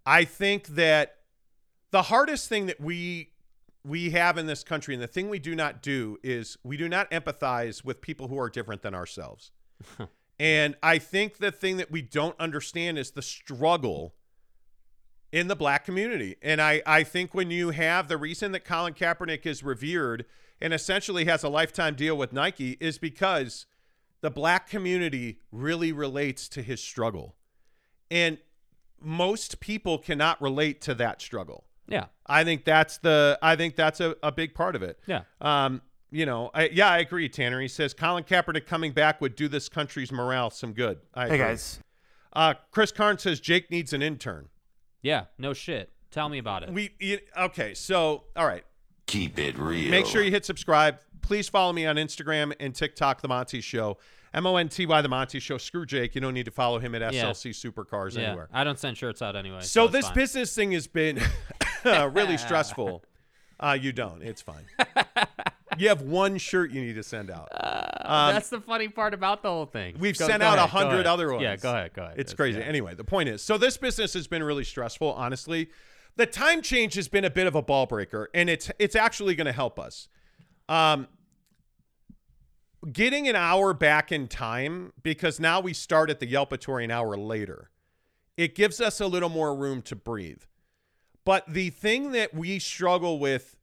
[0.06, 1.18] I think that
[1.92, 3.32] the hardest thing that we
[3.84, 6.88] we have in this country and the thing we do not do is we do
[6.88, 9.52] not empathize with people who are different than ourselves.
[10.40, 14.14] and I think the thing that we don't understand is the struggle
[15.32, 16.36] in the black community.
[16.42, 20.26] And I, I think when you have the reason that Colin Kaepernick is revered
[20.62, 23.66] and essentially has a lifetime deal with Nike is because
[24.22, 27.36] the black community really relates to his struggle.
[28.12, 28.38] And
[29.00, 31.66] most people cannot relate to that struggle.
[31.88, 35.00] yeah, I think that's the I think that's a, a big part of it.
[35.08, 35.22] yeah.
[35.42, 35.82] Um,
[36.14, 37.62] you know, I, yeah, I agree, Tanner.
[37.62, 41.00] He says Colin Kaepernick coming back would do this country's morale some good.
[41.14, 41.38] I Hey agree.
[41.48, 41.80] guys,
[42.34, 44.50] Uh, Chris Karn says Jake needs an intern.
[45.02, 45.90] Yeah, no shit.
[46.12, 46.72] Tell me about it.
[46.74, 48.66] We you, okay, so all right.
[49.12, 49.92] Keep it real.
[49.92, 51.00] Make sure you hit subscribe.
[51.22, 53.98] Please follow me on Instagram and TikTok, The Monty Show.
[54.34, 55.58] M O N T Y, The Monty Show.
[55.58, 56.16] Screw Jake.
[56.16, 57.26] You don't need to follow him at Yeah.
[57.26, 58.48] SLC Supercars yeah, anywhere.
[58.54, 59.60] I don't send shirts out anyway.
[59.64, 60.16] So it's this fine.
[60.16, 61.20] business thing has been
[61.86, 63.04] really stressful.
[63.60, 64.24] Uh, you don't.
[64.24, 64.64] It's fine.
[65.78, 67.50] you have one shirt you need to send out.
[67.54, 69.98] Um, That's the funny part about the whole thing.
[70.00, 71.44] We've Go- sent go out a hundred other ones.
[71.44, 72.14] Yeah, go ahead, go ahead.
[72.18, 72.60] It's That's- crazy.
[72.60, 72.66] yeah.
[72.66, 75.12] Anyway, the point is, so this business has been really stressful.
[75.14, 75.70] Honestly,
[76.16, 79.36] the time change has been a bit of a ball breaker, and it's it's actually
[79.36, 80.08] going to help us.
[80.70, 81.08] Um,
[82.92, 87.16] getting an hour back in time because now we start at the Yelpatory an hour
[87.16, 87.70] later.
[88.38, 90.44] It gives us a little more room to breathe.
[91.24, 93.58] But the thing that we struggle with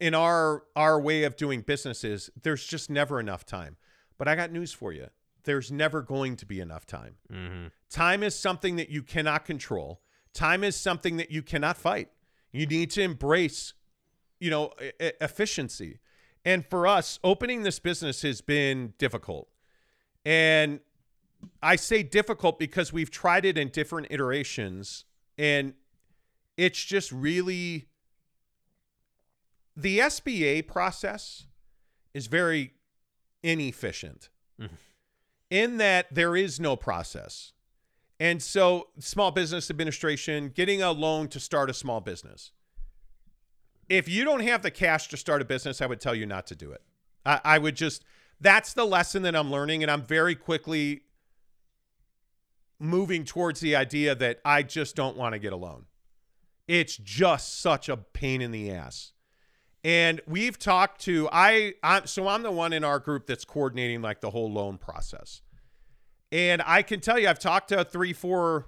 [0.00, 3.76] in our our way of doing business is there's just never enough time.
[4.18, 5.06] But I got news for you.
[5.44, 7.16] There's never going to be enough time.
[7.88, 10.02] Time is something that you cannot control.
[10.34, 12.10] Time is something that you cannot fight.
[12.52, 13.74] You need to embrace,
[14.40, 15.98] you know, efficiency.
[16.44, 19.48] And for us, opening this business has been difficult.
[20.24, 20.80] And
[21.62, 25.04] I say difficult because we've tried it in different iterations
[25.36, 25.74] and
[26.56, 27.88] it's just really
[29.76, 31.46] the SBA process
[32.12, 32.74] is very
[33.42, 34.28] inefficient
[34.60, 34.74] mm-hmm.
[35.50, 37.52] in that there is no process.
[38.20, 42.52] And so, Small Business Administration getting a loan to start a small business.
[43.88, 46.46] If you don't have the cash to start a business, I would tell you not
[46.48, 46.82] to do it.
[47.24, 48.04] I, I would just,
[48.40, 49.82] that's the lesson that I'm learning.
[49.82, 51.02] And I'm very quickly
[52.80, 55.86] moving towards the idea that I just don't want to get a loan.
[56.66, 59.12] It's just such a pain in the ass.
[59.84, 64.02] And we've talked to I I'm so I'm the one in our group that's coordinating
[64.02, 65.40] like the whole loan process.
[66.30, 68.66] And I can tell you I've talked to three, four,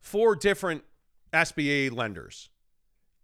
[0.00, 0.84] four different
[1.32, 2.50] SBA lenders.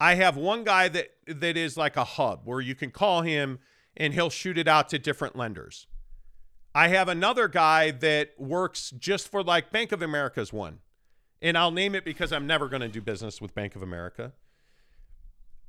[0.00, 3.58] I have one guy that that is like a hub where you can call him
[3.96, 5.86] and he'll shoot it out to different lenders.
[6.74, 10.80] I have another guy that works just for like Bank of America's one.
[11.40, 14.32] And I'll name it because I'm never going to do business with Bank of America.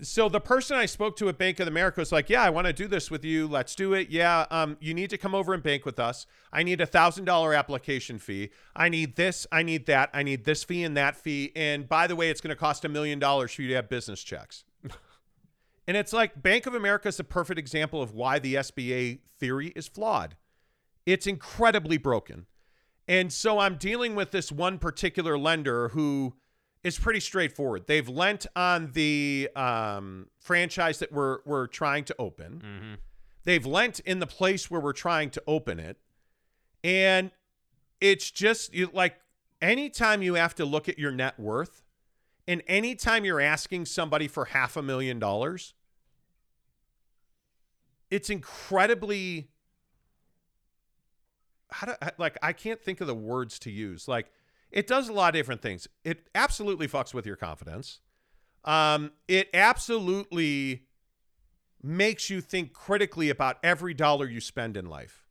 [0.02, 2.68] So the person I spoke to at Bank of America was like, "Yeah, I want
[2.68, 3.48] to do this with you.
[3.48, 4.10] Let's do it.
[4.10, 6.28] Yeah, um, you need to come over and bank with us.
[6.54, 8.52] I need a thousand dollar application fee.
[8.76, 9.48] I need this.
[9.52, 10.12] I need that.
[10.14, 11.52] I need this fee and that fee.
[11.56, 13.90] And by the way, it's going to cost a million dollars for you to have
[13.90, 14.64] business checks."
[15.88, 19.74] and it's like Bank of America is a perfect example of why the SBA theory
[19.76, 20.36] is flawed.
[21.08, 22.46] It's incredibly broken.
[23.08, 26.36] And so I'm dealing with this one particular lender who
[26.88, 27.86] is pretty straightforward.
[27.86, 32.98] They've lent on the um, franchise that we're, we're trying to open.
[33.44, 35.98] They've lent in the place where we're trying to open it.
[36.86, 37.32] And
[38.00, 39.20] it's just you, like
[39.62, 41.84] anytime you have to look at your net worth
[42.48, 45.74] and anytime you're asking somebody for half a million dollars,
[48.10, 49.50] it's incredibly
[51.70, 54.08] how do like I can't think of the words to use.
[54.08, 54.32] Like
[54.72, 55.88] it does a lot of different things.
[56.04, 58.00] It absolutely fucks with your confidence.
[58.64, 60.84] Um, it absolutely
[61.82, 65.26] makes you think critically about every dollar you spend in life.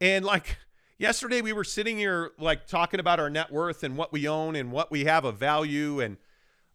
[0.00, 0.58] And like
[0.98, 4.54] yesterday, we were sitting here like talking about our net worth and what we own
[4.54, 6.00] and what we have of value.
[6.00, 6.18] And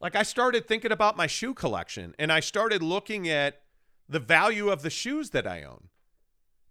[0.02, 3.62] like I started thinking about my shoe collection and I started looking at
[4.10, 5.88] the value of the shoes that I own.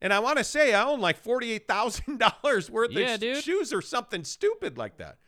[0.02, 3.42] And I want to say I own like $48,000 worth Yeah, of dude.
[3.44, 5.18] shoes or something stupid like that.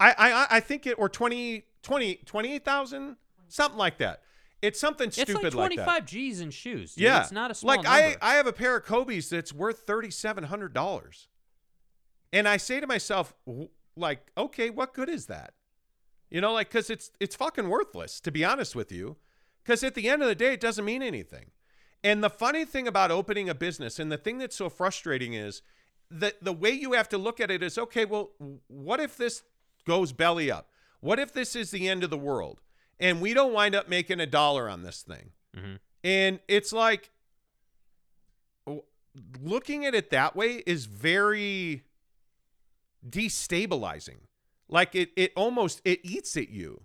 [0.00, 3.16] I I I think it or 20 20 28,000
[3.48, 4.22] something like that.
[4.62, 5.46] It's something stupid like that.
[5.48, 6.06] It's like, 25 that.
[6.06, 6.94] G's in shoes.
[6.94, 7.04] Dude.
[7.04, 8.18] Yeah, It's not a small like I number.
[8.22, 11.28] I have a pair of Kobe's that's worth thirty seven hundred dollars,
[12.32, 13.34] and I say to myself,
[13.96, 15.52] like, okay, what good is that?
[16.30, 19.16] You know, like, because it's it's fucking worthless to be honest with you,
[19.62, 21.50] because at the end of the day, it doesn't mean anything.
[22.04, 25.62] And the funny thing about opening a business, and the thing that's so frustrating is
[26.10, 28.32] that the way you have to look at it is, okay, well,
[28.68, 29.42] what if this
[29.86, 30.68] goes belly up?
[31.00, 32.60] What if this is the end of the world,
[33.00, 35.32] and we don't wind up making a dollar on this thing?
[35.56, 35.78] Mhm.
[36.04, 37.10] And it's like
[39.40, 41.84] looking at it that way is very
[43.08, 44.18] destabilizing.
[44.68, 46.84] Like it it almost it eats at you.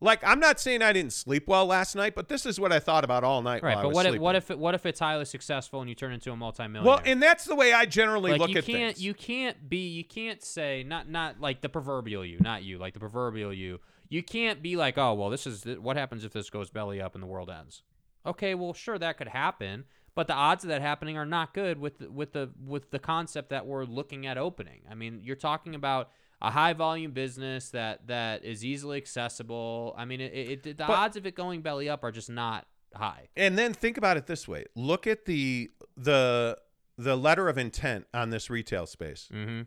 [0.00, 2.78] Like I'm not saying I didn't sleep well last night, but this is what I
[2.80, 3.62] thought about all night.
[3.62, 5.80] Right, while I but was what if, what if it, what if it's highly successful
[5.80, 6.86] and you turn into a multimillionaire?
[6.86, 9.02] Well, and that's the way I generally like look you at can't things.
[9.02, 12.92] you can't be you can't say not not like the proverbial you, not you, like
[12.92, 13.80] the proverbial you.
[14.08, 17.14] You can't be like, "Oh, well, this is what happens if this goes belly up
[17.14, 17.82] and the world ends."
[18.26, 19.84] Okay, well, sure that could happen,
[20.14, 23.48] but the odds of that happening are not good with with the with the concept
[23.50, 24.82] that we're looking at opening.
[24.90, 26.10] I mean, you're talking about
[26.42, 29.94] a high volume business that that is easily accessible.
[29.96, 32.30] I mean, it, it, it the But- odds of it going belly up are just
[32.30, 33.28] not high.
[33.36, 36.58] and then think about it this way: look at the the
[36.98, 39.28] the letter of intent on this retail space.
[39.32, 39.62] Mm-hmm.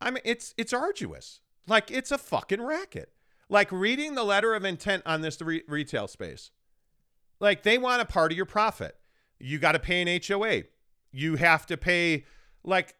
[0.00, 1.40] I mean, it's it's arduous.
[1.66, 3.12] Like it's a fucking racket.
[3.48, 6.50] Like reading the letter of intent on this re- retail space.
[7.40, 8.96] Like they want a part of your profit.
[9.38, 10.64] You got to pay an HOA.
[11.12, 12.24] You have to pay
[12.62, 12.94] like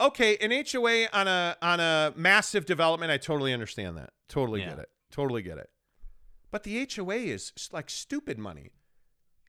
[0.00, 3.10] okay, an HOA on a on a massive development.
[3.10, 4.10] I totally understand that.
[4.28, 4.70] Totally Yeah.
[4.70, 4.90] get it.
[5.10, 5.70] Totally get it.
[6.50, 8.72] But the HOA is like stupid money.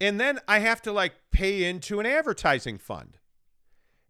[0.01, 3.17] And then I have to like pay into an advertising fund.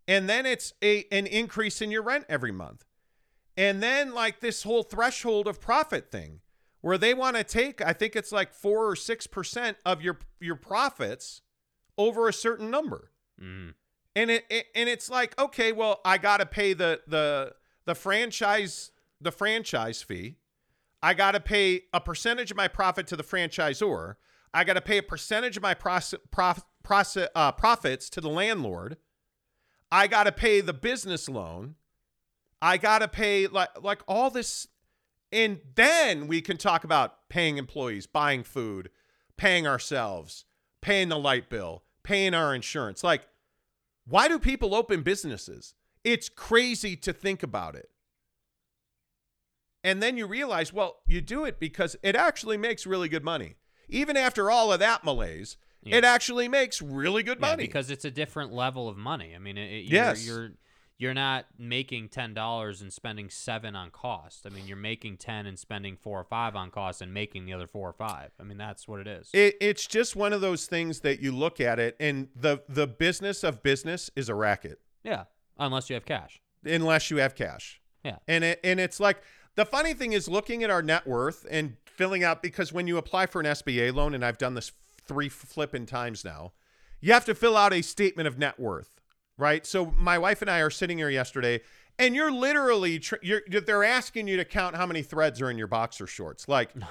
[0.08, 2.86] And then it's a an increase in your rent every month.
[3.58, 6.42] And then like this whole threshold of profit thing
[6.82, 10.56] where they want to take I think it's like 4 or 6% of your your
[10.56, 11.42] profits
[11.98, 13.12] over a certain number.
[13.42, 13.72] Mm-hmm.
[14.20, 17.53] And it, it and it's like, okay, well, I got to pay the the
[17.86, 18.91] the franchise
[19.22, 20.36] the franchise fee.
[21.01, 24.15] I got to pay a percentage of my profit to the franchisor.
[24.53, 26.65] I got to pay a percentage of my proce- prof-
[27.34, 28.97] uh, profits to the landlord.
[29.89, 31.76] I got to pay the business loan.
[32.61, 34.67] I got to pay like like all this
[35.32, 38.89] and then we can talk about paying employees, buying food,
[39.38, 40.43] paying ourselves,
[40.82, 43.01] paying the light bill, paying our insurance.
[43.01, 43.22] Like
[44.10, 45.76] why do people open businesses?
[46.03, 47.89] It's crazy to think about it.
[49.84, 53.55] And then you realize, well, you do it because it actually makes really good money.
[53.88, 55.97] Even after all of that malaise, Yeah.
[55.97, 57.64] it actually makes really good Yeah, money.
[57.64, 59.34] because it's a different level of money.
[59.36, 60.26] I mean, it, you're, Yes.
[60.26, 60.51] you're
[61.00, 64.45] you're not making ten dollars and spending seven on cost.
[64.45, 67.54] I mean, you're making ten and spending four or five on cost and making the
[67.54, 68.30] other four or five.
[68.39, 69.30] I mean, that's what it is.
[69.34, 72.86] It, it's just one of those things that you look at it, and the the
[72.86, 75.24] business of business is a racket yeah,
[75.58, 76.41] unless you have cash.
[76.66, 77.82] unless you have cash.
[78.04, 78.18] Yeah.
[78.28, 79.22] And it and it's like
[79.56, 82.97] the funny thing is looking at our net worth and filling out because when you
[82.97, 84.72] apply for an SBA loan, and I've done this
[85.06, 86.54] three flipping times now,
[87.02, 88.99] you have to fill out a statement of net worth,
[89.40, 89.66] right?
[89.66, 91.62] So my wife and I are sitting here yesterday,
[91.98, 95.58] and you're literally tr- you're, they're asking you to count how many threads are in
[95.58, 96.72] your boxer shorts, like.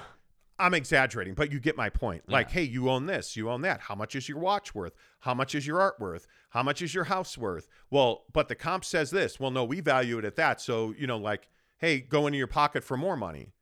[0.61, 2.23] I'm exaggerating, but you get my point.
[2.27, 3.79] Like, hey, you own this, you own that.
[3.79, 4.91] How much is your watch worth?
[5.21, 6.27] How much is your art worth?
[6.49, 7.69] How much is your house worth?
[7.89, 9.39] Well, but the comp says this.
[9.39, 10.59] Well, no, we value it at that.
[10.59, 11.47] So, you know, like,
[11.77, 13.53] hey, go into your pocket for more money.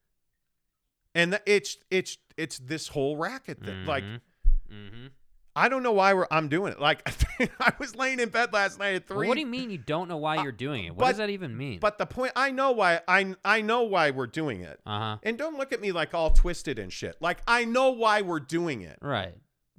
[1.14, 3.86] And it's it's it's this whole racket thing.
[3.86, 5.08] Like, Mm-hmm.
[5.58, 6.80] I don't know why we're I'm doing it.
[6.80, 7.01] Like,
[7.60, 9.28] I was laying in bed last night at three.
[9.28, 10.91] what do you mean you don't know why you're doing it?
[10.91, 11.80] What but- does that even mean?
[11.80, 13.01] But the point, I know why.
[13.08, 14.80] I I know why we're doing it.
[14.86, 15.18] uh huh.
[15.24, 17.18] And don't look at me like all twisted and shit.
[17.20, 18.99] Like I know why we're doing it.
[19.01, 19.34] Right.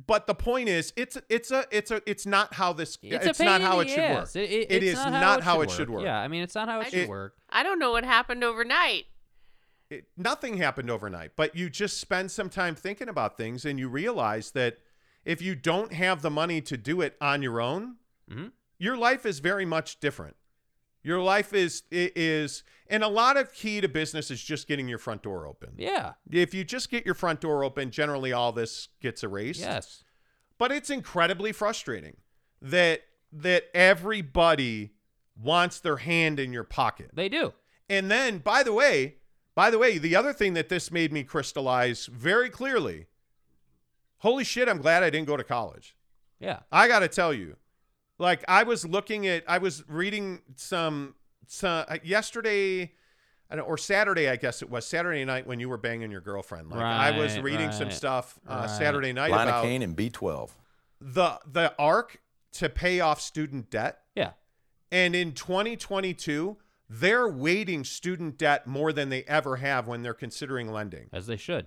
[0.06, 3.40] But the point is, it's it's a it's a it's not how this It's, it's,
[3.40, 4.22] not how it should work.
[4.22, 4.36] ass.
[4.36, 6.04] It, it, it it's is not, how, it, it should work.
[6.04, 7.34] Yeah, I mean, it's not how it I- should It- work.
[7.50, 9.06] I don't know what happened overnight.
[9.90, 13.88] It- nothing happened overnight, but you just spend some time thinking about things, and you
[13.88, 14.76] realize that
[15.24, 17.96] if you don't have the money to do it on your own,
[18.30, 18.52] Mhm.
[18.78, 20.36] your life is very much different.
[21.02, 24.98] Your life is is, and a lot of key to business is just getting your
[24.98, 25.74] front door open.
[25.76, 26.14] Yeah.
[26.30, 29.60] If you just get your front door open, generally all this gets erased.
[29.60, 30.04] Yes.
[30.58, 32.16] but it's incredibly frustrating
[32.60, 33.02] that
[33.32, 34.90] that everybody
[35.36, 37.10] wants their hand in your pocket.
[37.12, 37.52] They do.
[37.88, 39.16] And then by the way,
[39.54, 43.06] by the way, the other thing that this made me crystallize very clearly.
[44.18, 45.94] Holy shit, I'm glad I didn't go to college.
[46.40, 46.60] Yeah.
[46.72, 47.56] I got to tell you.
[48.18, 51.14] Like I was looking at I was reading some
[51.46, 52.92] some uh, yesterday
[53.50, 56.20] I don't, or Saturday, I guess it was Saturday night when you were banging your
[56.20, 56.68] girlfriend.
[56.70, 58.70] Like I was Right, reading some stuff uh, right.
[58.70, 60.50] Saturday night about Lidocaine and B12.
[61.00, 62.20] the the arc
[62.52, 64.32] to pay off student debt, Yeah.
[64.90, 66.56] and in 2022,
[66.90, 71.08] they're weighting student debt more than they ever have when they're considering lending.
[71.12, 71.66] As they should.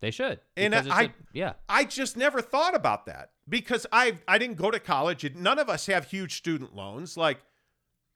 [0.00, 0.40] They should.
[0.56, 1.52] And I- a- yeah.
[1.68, 5.30] I just never thought about that because I I didn't go to college.
[5.34, 7.16] None of us have huge student loans.
[7.16, 7.38] Like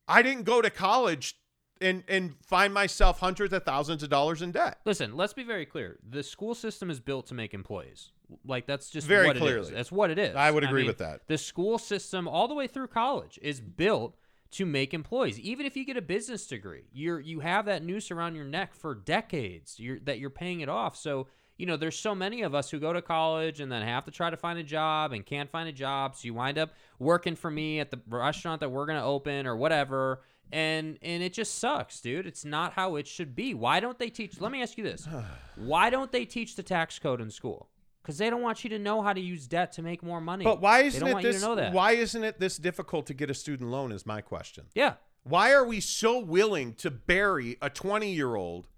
[0.09, 1.39] I didn't go to college
[1.81, 4.79] and and find myself hundreds of thousands of dollars in debt.
[4.85, 5.99] Listen, let's be very clear.
[6.09, 8.13] The school system is built to make employees.
[8.47, 9.43] Like that's just Very what it is.
[9.43, 9.71] clearly.
[9.73, 10.35] That's what it is.
[10.35, 11.21] I would agree mean, with that.
[11.27, 14.17] The school system all the way through college is built
[14.53, 15.39] to make employees.
[15.41, 18.75] Even if you get a business degree, you're you have that noose around your neck
[18.75, 19.79] for decades.
[19.79, 20.97] You're that you're paying it off.
[20.97, 21.27] So,
[21.57, 24.11] you know, there's so many of us who go to college and then have to
[24.11, 26.17] try to find a job and can't find a job.
[26.17, 29.57] So you wind up working for me at the restaurant that we're gonna open or
[29.57, 30.23] whatever.
[30.53, 32.27] And and it just sucks, dude.
[32.27, 33.55] It's not how it should be.
[33.55, 34.41] Why don't they teach?
[34.41, 35.09] Let me ask you this:
[35.57, 37.71] Why don't they teach the tax code in school?
[38.03, 40.45] Because they don't want you to know how to use debt to make more money.
[40.45, 41.37] But why isn't it this?
[41.37, 41.73] You to know that.
[41.73, 43.93] Why isn't it this difficult to get a student loan?
[43.93, 44.67] Is my question.
[44.75, 44.95] Yeah.
[45.23, 48.69] Why are we so willing to bury a 20 year old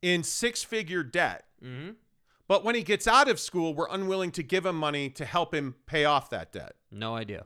[0.00, 1.46] in six figure debt?
[1.62, 1.90] Mm-hmm.
[2.48, 5.54] But when he gets out of school, we're unwilling to give him money to help
[5.54, 6.72] him pay off that debt.
[6.90, 7.44] No idea.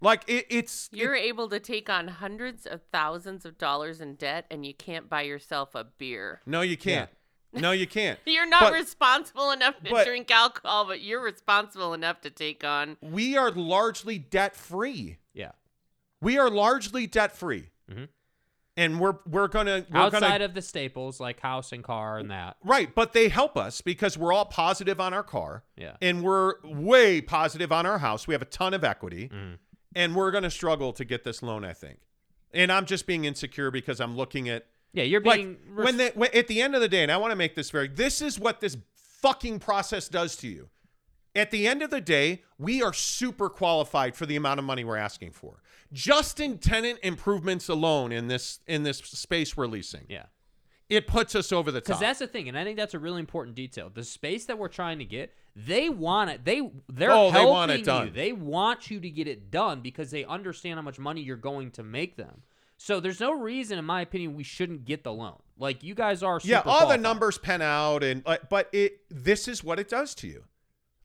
[0.00, 4.46] Like it, it's You're able to take on hundreds of thousands of dollars in debt
[4.50, 6.40] and you can't buy yourself a beer.
[6.46, 7.10] no, you can't.
[7.52, 8.18] No, you can't.
[8.26, 12.62] You're not But- responsible enough to but- drink alcohol, but you're responsible enough to take
[12.62, 12.96] on.
[13.02, 15.18] We are largely debt free.
[15.34, 15.50] Yeah.
[16.20, 18.08] We are largely debt free, Mhm.
[18.76, 22.30] And we're we're gonna we're Outside gonna of the staples like house and car and
[22.30, 22.56] that.
[22.64, 22.94] right.
[22.94, 25.96] But they help us because we're all positive on our car, Yeah.
[26.00, 28.26] and we're way positive on our house.
[28.26, 29.58] We have a ton of equity, Mhm.
[29.94, 31.64] and we're gonna struggle to get this loan.
[31.64, 31.98] I think,
[32.52, 36.10] and I'm just being insecure because I'm looking at Yeah, you're like being when, they,
[36.10, 37.88] when at the end of the day, and I want to make this very.
[37.88, 38.76] This is what this
[39.20, 40.68] fucking process does to you.
[41.34, 44.84] At the end of the day, we are super qualified for the amount of money
[44.84, 45.62] we're asking for.
[45.92, 50.26] Just in tenant improvements alone in this in this space we're leasing, Yeah.
[50.88, 51.86] it puts us over the top.
[51.86, 53.90] Because that's the thing, and I think that's a really important detail.
[53.92, 56.44] The space that we're trying to get, they want it.
[56.44, 58.10] They they're Oh, they helping want it you.
[58.10, 61.70] They want you to get it done because they understand how much money you're going
[61.72, 62.42] to make them.
[62.76, 65.36] So there's no reason, in my opinion, we shouldn't get the loan.
[65.58, 66.40] Like you guys are.
[66.40, 69.88] Super yeah, all the numbers pen out, and uh, but it this is what it
[69.88, 70.44] does to you.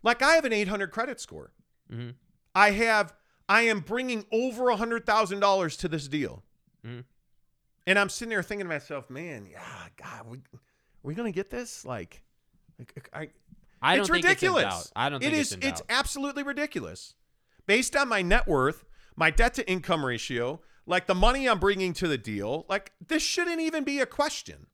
[0.06, 1.51] Like I have an 800 credit score.
[1.91, 2.16] Mhm.
[2.53, 3.14] I have
[3.49, 6.43] I am bringing over a hundred thousand dollars to this deal,
[6.86, 7.03] Mhm.
[7.86, 10.41] and I'm sitting there thinking to myself, man, yeah, God, we
[11.03, 11.84] we gonna get this?
[11.86, 12.24] Like,
[12.80, 13.30] like, I
[13.82, 14.82] I don't it's think ridiculous.
[14.86, 14.91] It's.
[14.95, 15.51] I don't It think is.
[15.51, 15.89] it's in It's doubt.
[15.89, 17.14] absolutely ridiculous.
[17.68, 18.86] Based on my net worth,
[19.16, 23.22] my debt to income ratio, like the money I'm bringing to the deal, like this
[23.24, 24.68] shouldn't even be a question.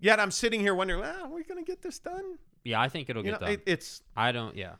[0.00, 2.38] Yet I'm sitting here wondering, ah, are we gonna get this done?
[2.64, 3.54] Yeah, I think it'll You get know, done.
[3.54, 4.02] it, it's.
[4.16, 4.56] I don't.
[4.56, 4.74] Yeah.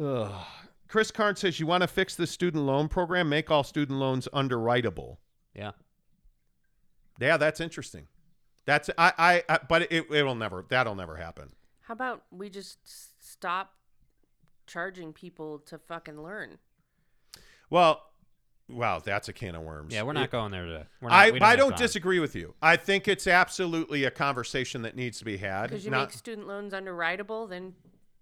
[0.00, 0.32] Ugh.
[0.88, 4.28] Chris Karn says you want to fix the student loan program, make all student loans
[4.32, 5.18] underwritable.
[5.54, 5.70] Yeah.
[7.20, 8.08] Yeah, that's interesting.
[8.66, 11.50] That's I I, I but it it'll never that'll never happen.
[11.82, 12.78] How about we just
[13.24, 13.72] stop
[14.66, 16.58] charging people to fucking learn?
[17.70, 18.02] Well,
[18.72, 19.92] wow, that's a can of worms.
[19.94, 20.84] Yeah, we're not It- going there today.
[21.00, 21.78] We're not, I we I don't time.
[21.78, 22.54] disagree with you.
[22.62, 25.68] I think it's absolutely a conversation that needs to be had.
[25.70, 27.74] Because you Not- make student loans underwritable, then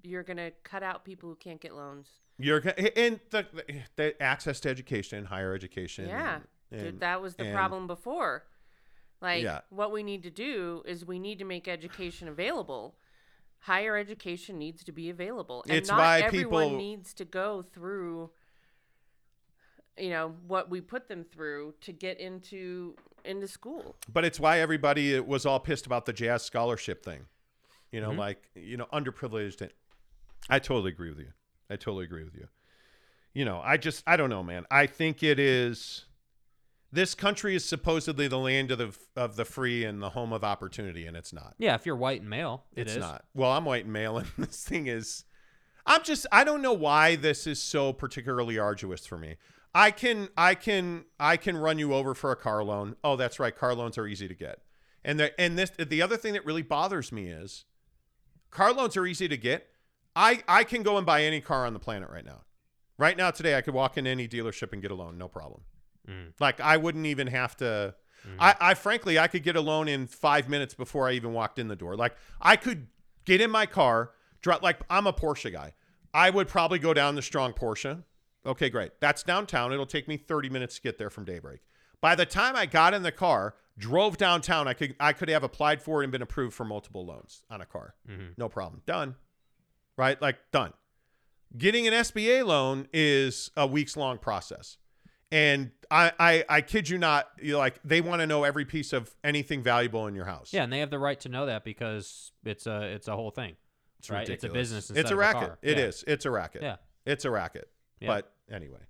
[0.03, 2.09] you're gonna cut out people who can't get loans.
[2.39, 6.09] you're go- and the, the, the access to education, higher education.
[6.09, 8.47] Yeah, and- Dude, and- that was the and- problem before.
[9.21, 9.61] Like, Yeah.
[9.69, 12.97] what we need to do is we need to make education available.
[13.65, 17.61] Higher education needs to be available, and It's not why everyone people- needs to go
[17.61, 18.31] through.
[19.99, 23.97] You know what we put them through to get into into school.
[24.13, 27.27] But it's why everybody was all pissed about the jazz scholarship thing.
[27.93, 28.11] You Mm-hmm.
[28.13, 29.61] know, like you know, underprivileged.
[29.61, 29.71] And
[30.49, 31.33] I totally agree with you.
[31.69, 32.49] I totally agree with you.
[33.35, 34.65] You know, I just I don't know, man.
[34.71, 36.07] I think it is.
[36.93, 40.43] This country is supposedly the land of the of the free and the home of
[40.43, 41.55] opportunity, and it's not.
[41.59, 42.99] Yeah, if you're white and male, it it's is.
[42.99, 43.25] not.
[43.35, 45.25] Well, I'm white and male, and this thing is.
[45.87, 46.27] I'm just.
[46.33, 49.37] I don't know why this is so particularly arduous for me.
[49.75, 50.29] I can.
[50.37, 51.05] I can.
[51.19, 52.97] I can run you over for a car loan.
[53.05, 53.55] Oh, that's right.
[53.55, 54.61] Car loans are easy to get.
[55.05, 57.65] And the and this the other thing that really bothers me is,
[58.51, 59.69] car loans are easy to get.
[60.17, 62.43] I I can go and buy any car on the planet right now.
[62.99, 65.63] Right now, today, I could walk in any dealership and get a loan, no problem.
[66.09, 66.33] Mm.
[66.39, 67.95] Like I wouldn't even have to.
[68.39, 71.59] I, I frankly, I could get a loan in five minutes before I even walked
[71.59, 71.97] in the door.
[71.97, 72.89] Like I could
[73.25, 74.11] get in my car,
[74.43, 74.63] drive.
[74.63, 75.73] Like I'm a Porsche guy.
[76.13, 78.03] I would probably go down the strong Porsche.
[78.47, 78.93] Okay, great.
[79.01, 79.73] That's downtown.
[79.73, 81.61] It'll take me 30 minutes to get there from Daybreak.
[82.01, 85.45] By the time I got in the car, drove downtown, I could I could have
[85.45, 87.95] applied for it and been approved for multiple loans on a car.
[88.09, 88.33] Mm-hmm.
[88.39, 88.83] No problem.
[88.87, 89.17] Done.
[89.97, 90.21] Right?
[90.21, 90.73] Like done.
[91.57, 94.79] Getting an SBA loan is a weeks long process.
[95.33, 98.93] And I, I I kid you not, you like they want to know every piece
[98.93, 100.53] of anything valuable in your house.
[100.53, 103.31] Yeah, and they have the right to know that because it's a it's a whole
[103.31, 103.57] thing.
[104.01, 104.29] It's right?
[104.29, 104.91] It's a business.
[104.91, 105.41] It's a racket.
[105.41, 105.59] car.
[105.63, 105.85] It yeah.
[105.85, 106.05] is.
[106.07, 106.63] It's a racket.
[106.63, 106.77] Yeah.
[107.05, 107.69] It's a racket.
[108.01, 108.09] Yeah.
[108.09, 108.81] But anyway,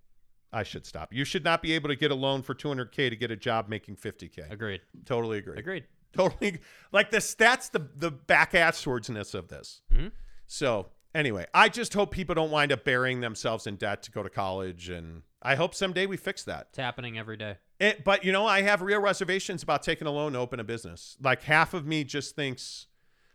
[0.53, 1.13] I should stop.
[1.13, 3.69] You should not be able to get a loan for 200k to get a job
[3.69, 4.51] making 50k.
[4.51, 4.81] Agreed.
[5.05, 5.59] Totally agree.
[5.59, 5.85] Agreed.
[6.13, 6.59] Totally.
[6.93, 7.35] Like this.
[7.35, 9.83] That's the the back asswardsness of this.
[9.93, 10.11] Mhm.
[10.47, 14.23] So anyway, I just hope people don't wind up burying themselves in debt to go
[14.23, 16.67] to college, and I hope someday we fix that.
[16.71, 17.59] It's happening every day.
[17.79, 20.65] It, but you know, I have real reservations about taking a loan to open a
[20.65, 21.17] business.
[21.23, 22.89] Like half of me just thinks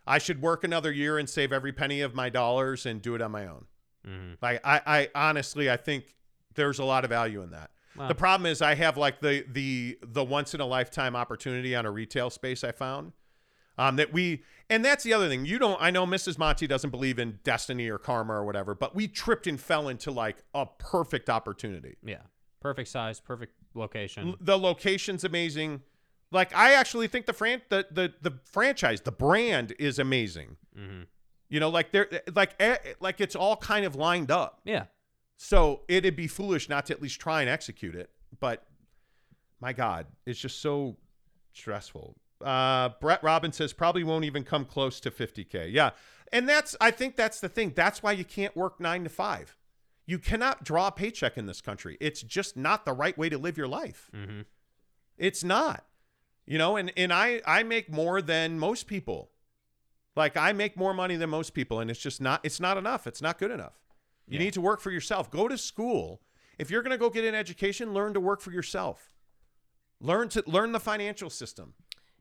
[0.05, 3.21] I should work another year and save every penny of my dollars and do it
[3.21, 3.65] on my own.
[4.05, 6.15] Hmm Like I, I honestly, I think
[6.53, 7.71] there's a lot of value in that.
[7.97, 8.07] Wow.
[8.09, 11.85] The problem is I have like the the the once in a lifetime opportunity on
[11.85, 13.13] a retail space I found.
[13.77, 15.45] Um, that we and that's the other thing.
[15.45, 16.37] You don't I know Mrs.
[16.37, 20.11] Monty doesn't believe in destiny or karma or whatever, but we tripped and fell into
[20.11, 21.95] like a perfect opportunity.
[22.03, 22.21] Yeah.
[22.61, 24.29] Perfect size, perfect location.
[24.29, 25.81] L- The location's amazing.
[26.31, 30.57] Like I actually think the fran the the, the franchise, the brand is amazing.
[30.75, 31.01] hmm
[31.55, 34.59] You know, like they're like eh, like it's all kind of lined up.
[34.65, 34.87] Yeah.
[35.37, 38.09] So it'd be foolish not to at least try and execute it.
[38.41, 38.65] But
[39.61, 40.97] my God, it's just so
[41.53, 42.17] stressful.
[42.43, 45.71] Uh, Brett Robbins says probably won't even come close to 50K.
[45.71, 45.91] Yeah.
[46.33, 47.71] And that's, I think that's the thing.
[47.73, 49.55] That's why you can't work nine to five.
[50.05, 51.95] You cannot draw a paycheck in this country.
[52.01, 54.11] It's just not the right way to live your life.
[54.13, 54.41] hmm
[55.17, 55.85] It's not.
[56.45, 59.31] You know, and, and I, I make more than most people.
[60.15, 63.05] Like I make more money than most people, and it's just not it's not enough.
[63.07, 63.73] It's not good enough.
[64.27, 64.45] You Yeah.
[64.45, 65.29] need to work for yourself.
[65.29, 66.21] Go to school.
[66.57, 69.11] If you're gonna go get an education, learn to work for yourself.
[69.99, 71.73] Learn to learn the financial system.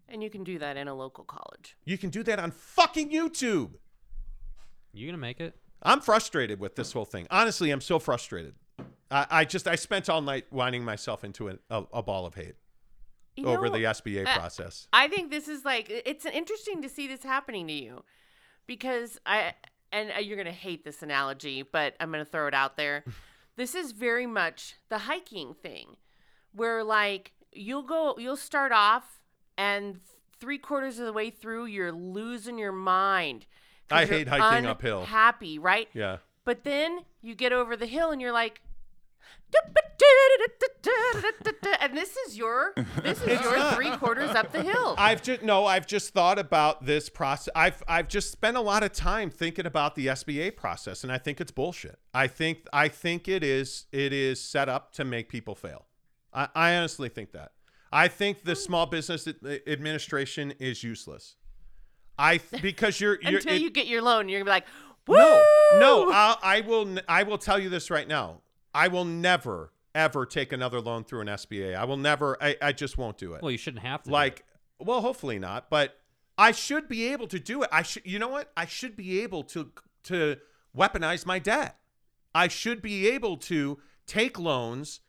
[0.09, 1.77] And you can do that in a local college.
[1.85, 3.75] You can do that on fucking YouTube.
[4.93, 5.57] You gonna make it?
[5.83, 7.27] I'm frustrated with this whole thing.
[7.31, 8.55] Honestly, I'm so frustrated.
[9.11, 12.35] I, I just I spent all night winding myself into a, a, a ball of
[12.35, 12.55] hate
[13.37, 14.89] You over know, the SBA uh, process.
[14.93, 18.05] I think this is like it's interesting to see this happening to you
[18.66, 19.55] because I
[19.93, 22.76] and uh, you're going to hate this analogy, but I'm going to throw it out
[22.76, 23.05] there.
[23.57, 25.97] this is very much the hiking thing
[26.53, 29.20] where like you'll go you'll start off
[29.57, 30.01] and
[30.41, 33.47] three quarters of the way through you're losing your mind.
[33.91, 35.05] I hate hiking uphill.
[35.05, 35.89] Happy, right?
[35.93, 36.18] Yeah.
[36.45, 38.61] But then you get over the hill and you're like,
[41.81, 44.95] and this is your this is your three quarters up the hill.
[44.99, 47.53] I've just no, I've just thought about this process.
[47.55, 51.18] I've I've just spent a lot of time thinking about the SBA process, and I
[51.18, 51.99] think it's bullshit.
[52.12, 55.87] I think I think it is it is set up to make people fail.
[56.33, 57.53] I, I honestly think that.
[57.93, 59.29] I think the Small Business
[59.68, 61.37] Administration is useless.
[62.18, 64.66] I because you're, you're Until it- you get your loan, you're gonna be like,
[65.07, 65.16] Woo!
[65.16, 65.45] no,
[65.79, 66.11] no.
[66.12, 66.99] I'll, I will.
[67.09, 68.41] I will tell you this right now.
[68.75, 71.77] I will never, ever take another loan through an SBA.
[71.77, 72.37] I will never.
[72.43, 73.43] I, I just won't do it.
[73.43, 74.11] Well, you shouldn't have to.
[74.11, 74.45] like,
[74.79, 75.70] well, hopefully not.
[75.70, 75.99] But
[76.37, 77.68] I should be able to do it.
[77.72, 78.03] I should.
[78.05, 78.51] You know what?
[78.57, 79.70] I should be able to
[80.05, 80.37] to
[80.77, 81.77] weaponize my debt.
[82.35, 85.01] I should be able to take loans,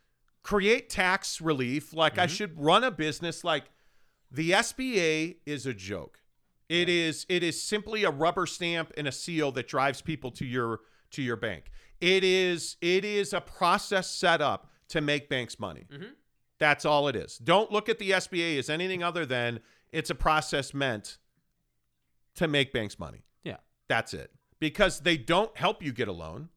[0.42, 1.92] create tax relief.
[1.92, 2.34] Like I mm-hmm.
[2.34, 3.42] should run a business.
[3.42, 3.64] Like
[4.30, 6.20] the SBA is a joke.
[6.68, 10.44] It is it is simply a rubber stamp and a seal that drives people to
[10.44, 10.80] your
[11.12, 11.70] to your bank.
[12.00, 15.86] It is it is a process set up to make banks money.
[15.92, 16.10] Mm-hmm.
[16.58, 17.38] That's all it is.
[17.38, 19.60] Don't look at the SBA as anything other than
[19.92, 21.18] it's a process meant
[22.36, 23.24] to make banks money.
[23.44, 23.56] yeah.
[23.88, 24.30] That's it.
[24.58, 26.48] Because they don't help you get a loan.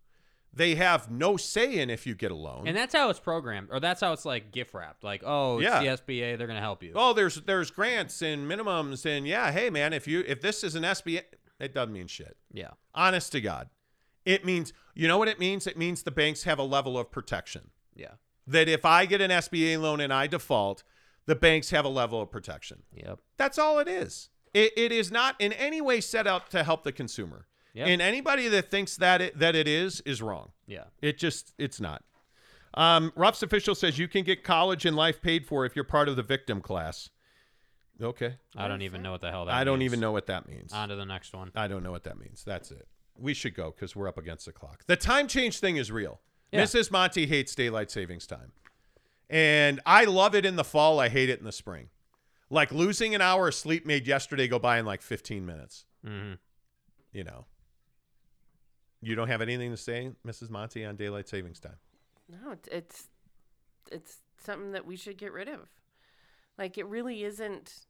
[0.53, 2.67] They have no say in if you get a loan.
[2.67, 5.03] And that's how it's programmed, or that's how it's like gift wrapped.
[5.03, 5.79] Like, oh, it's Yeah.
[5.81, 6.93] the SBA, they're gonna help you.
[6.95, 10.75] oh, there's there's grants and minimums and yeah, hey man, if you if this is
[10.75, 11.21] an SBA,
[11.59, 12.35] it doesn't mean shit.
[12.51, 12.71] Yeah.
[12.95, 13.69] Honest to God.
[14.25, 15.65] It means you know what it means?
[15.65, 17.69] It means the banks have a level of protection.
[17.95, 18.13] Yeah.
[18.45, 20.83] That if I get an SBA loan and I default,
[21.25, 22.83] the banks have a level of protection.
[22.93, 23.19] Yep.
[23.37, 24.29] That's all it is.
[24.53, 27.45] It, it is not in any way set up to help the consumer.
[27.73, 27.87] Yep.
[27.87, 30.51] And anybody that thinks that it, that it is is wrong.
[30.65, 30.85] Yeah.
[31.01, 32.03] It just it's not.
[32.73, 36.09] Um, Ruff's official says you can get college and life paid for if you're part
[36.09, 37.09] of the victim class.
[38.01, 40.47] Okay, I don't even know what the hell that I don't even know what that
[40.47, 40.71] means.
[40.71, 41.51] On to the next one.
[41.53, 42.43] I don't know what that means.
[42.45, 42.87] That's it.
[43.19, 44.83] We should go because we're up against the clock.
[44.87, 46.19] The time change thing is real.
[46.51, 46.63] Yeah.
[46.63, 46.91] Mrs.
[46.91, 48.51] Monty hates daylight savings time.
[49.29, 50.99] And I love it in the fall.
[50.99, 51.89] I hate it in the spring.
[52.49, 55.85] Like losing an hour of sleep made yesterday go by in like 15 minutes.
[56.03, 56.33] hmm
[57.13, 57.45] You know.
[59.01, 60.49] You don't have anything to say, Mrs.
[60.49, 61.77] Monty, on daylight savings time?
[62.29, 63.07] No, it's it's
[63.91, 65.69] it's something that we should get rid of.
[66.57, 67.85] Like it really isn't.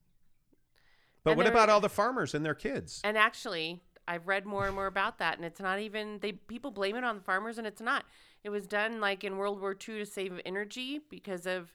[1.24, 3.02] But And what about all the farmers and their kids?
[3.04, 6.72] And actually, I've read more and more about that, and it's not even they people
[6.72, 8.04] blame it on the farmers, and it's not.
[8.44, 11.74] It was done like in World War II to save energy because of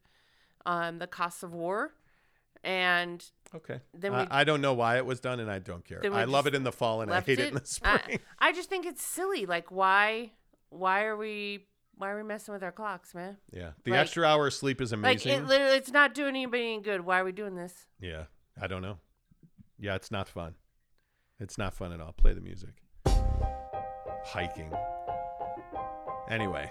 [0.66, 1.94] um, the costs of war,
[2.62, 3.24] and
[3.54, 3.78] Okay.
[3.92, 6.00] Then I- we- I don't know why it was done, and I don't care.
[6.12, 8.18] I love it in the fall, and I hate it, in the spring.
[8.40, 9.46] I, just think it's silly.
[9.46, 10.32] Like why
[10.70, 11.66] why are we
[11.96, 13.36] why are we messing with our clocks, man?
[13.52, 13.70] yeah.
[13.84, 15.32] The like- extra hour of sleep is Like amazing.
[15.32, 17.02] it literally, it's not doing anybody any good.
[17.02, 17.86] Why are we doing this?
[18.00, 18.24] yeah.
[18.60, 18.98] I don't know.
[19.78, 20.54] Yeah, it's not fun.
[21.40, 22.12] It's not fun at all.
[22.12, 22.70] Play the music.
[24.26, 24.72] Hiking.
[26.30, 26.70] Anyway.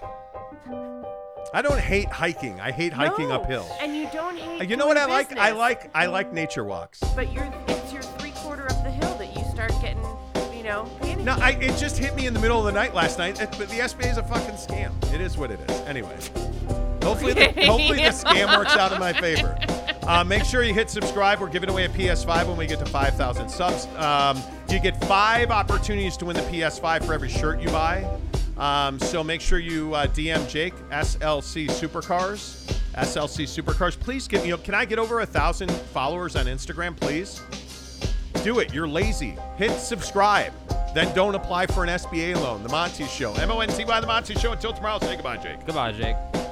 [1.52, 2.60] I don't hate hiking.
[2.60, 3.36] I hate hiking No.
[3.36, 3.66] uphill.
[3.80, 4.68] And you don't hate.
[4.68, 5.30] You know what I like?
[5.32, 5.58] I business.
[5.58, 7.00] like I like nature walks.
[7.14, 10.02] But you're it's your three quarter of the hill that you start getting,
[10.56, 10.88] you know.
[11.22, 13.40] No, I, it just hit me in the middle of the night last night.
[13.40, 14.90] it- But the SBA is a fucking scam.
[15.12, 15.80] It is what it is.
[15.82, 16.16] Anyway,
[17.02, 19.56] hopefully, the, hopefully the scam works out in my favor.
[20.06, 21.40] Uh, make sure you hit subscribe.
[21.40, 23.86] We're giving away a PS5 when we get to 5,000 subs.
[23.96, 28.06] Um, you get five opportunities to win the PS5 for every shirt you buy.
[28.58, 32.70] Um, so make sure you uh, DM Jake SLC Supercars.
[32.94, 33.98] SLC Supercars.
[33.98, 34.58] Please get you know.
[34.58, 37.40] Can I get over a thousand followers on Instagram, please?
[38.44, 38.72] Do it.
[38.72, 39.36] You're lazy.
[39.56, 40.52] Hit subscribe.
[40.94, 42.62] Then don't apply for an SBA loan.
[42.62, 43.34] The Monty Show.
[43.34, 44.52] M O N T Y, The Monty Show.
[44.52, 45.64] Until tomorrow, say goodbye, Jake.
[45.66, 46.43] Goodbye, Jake.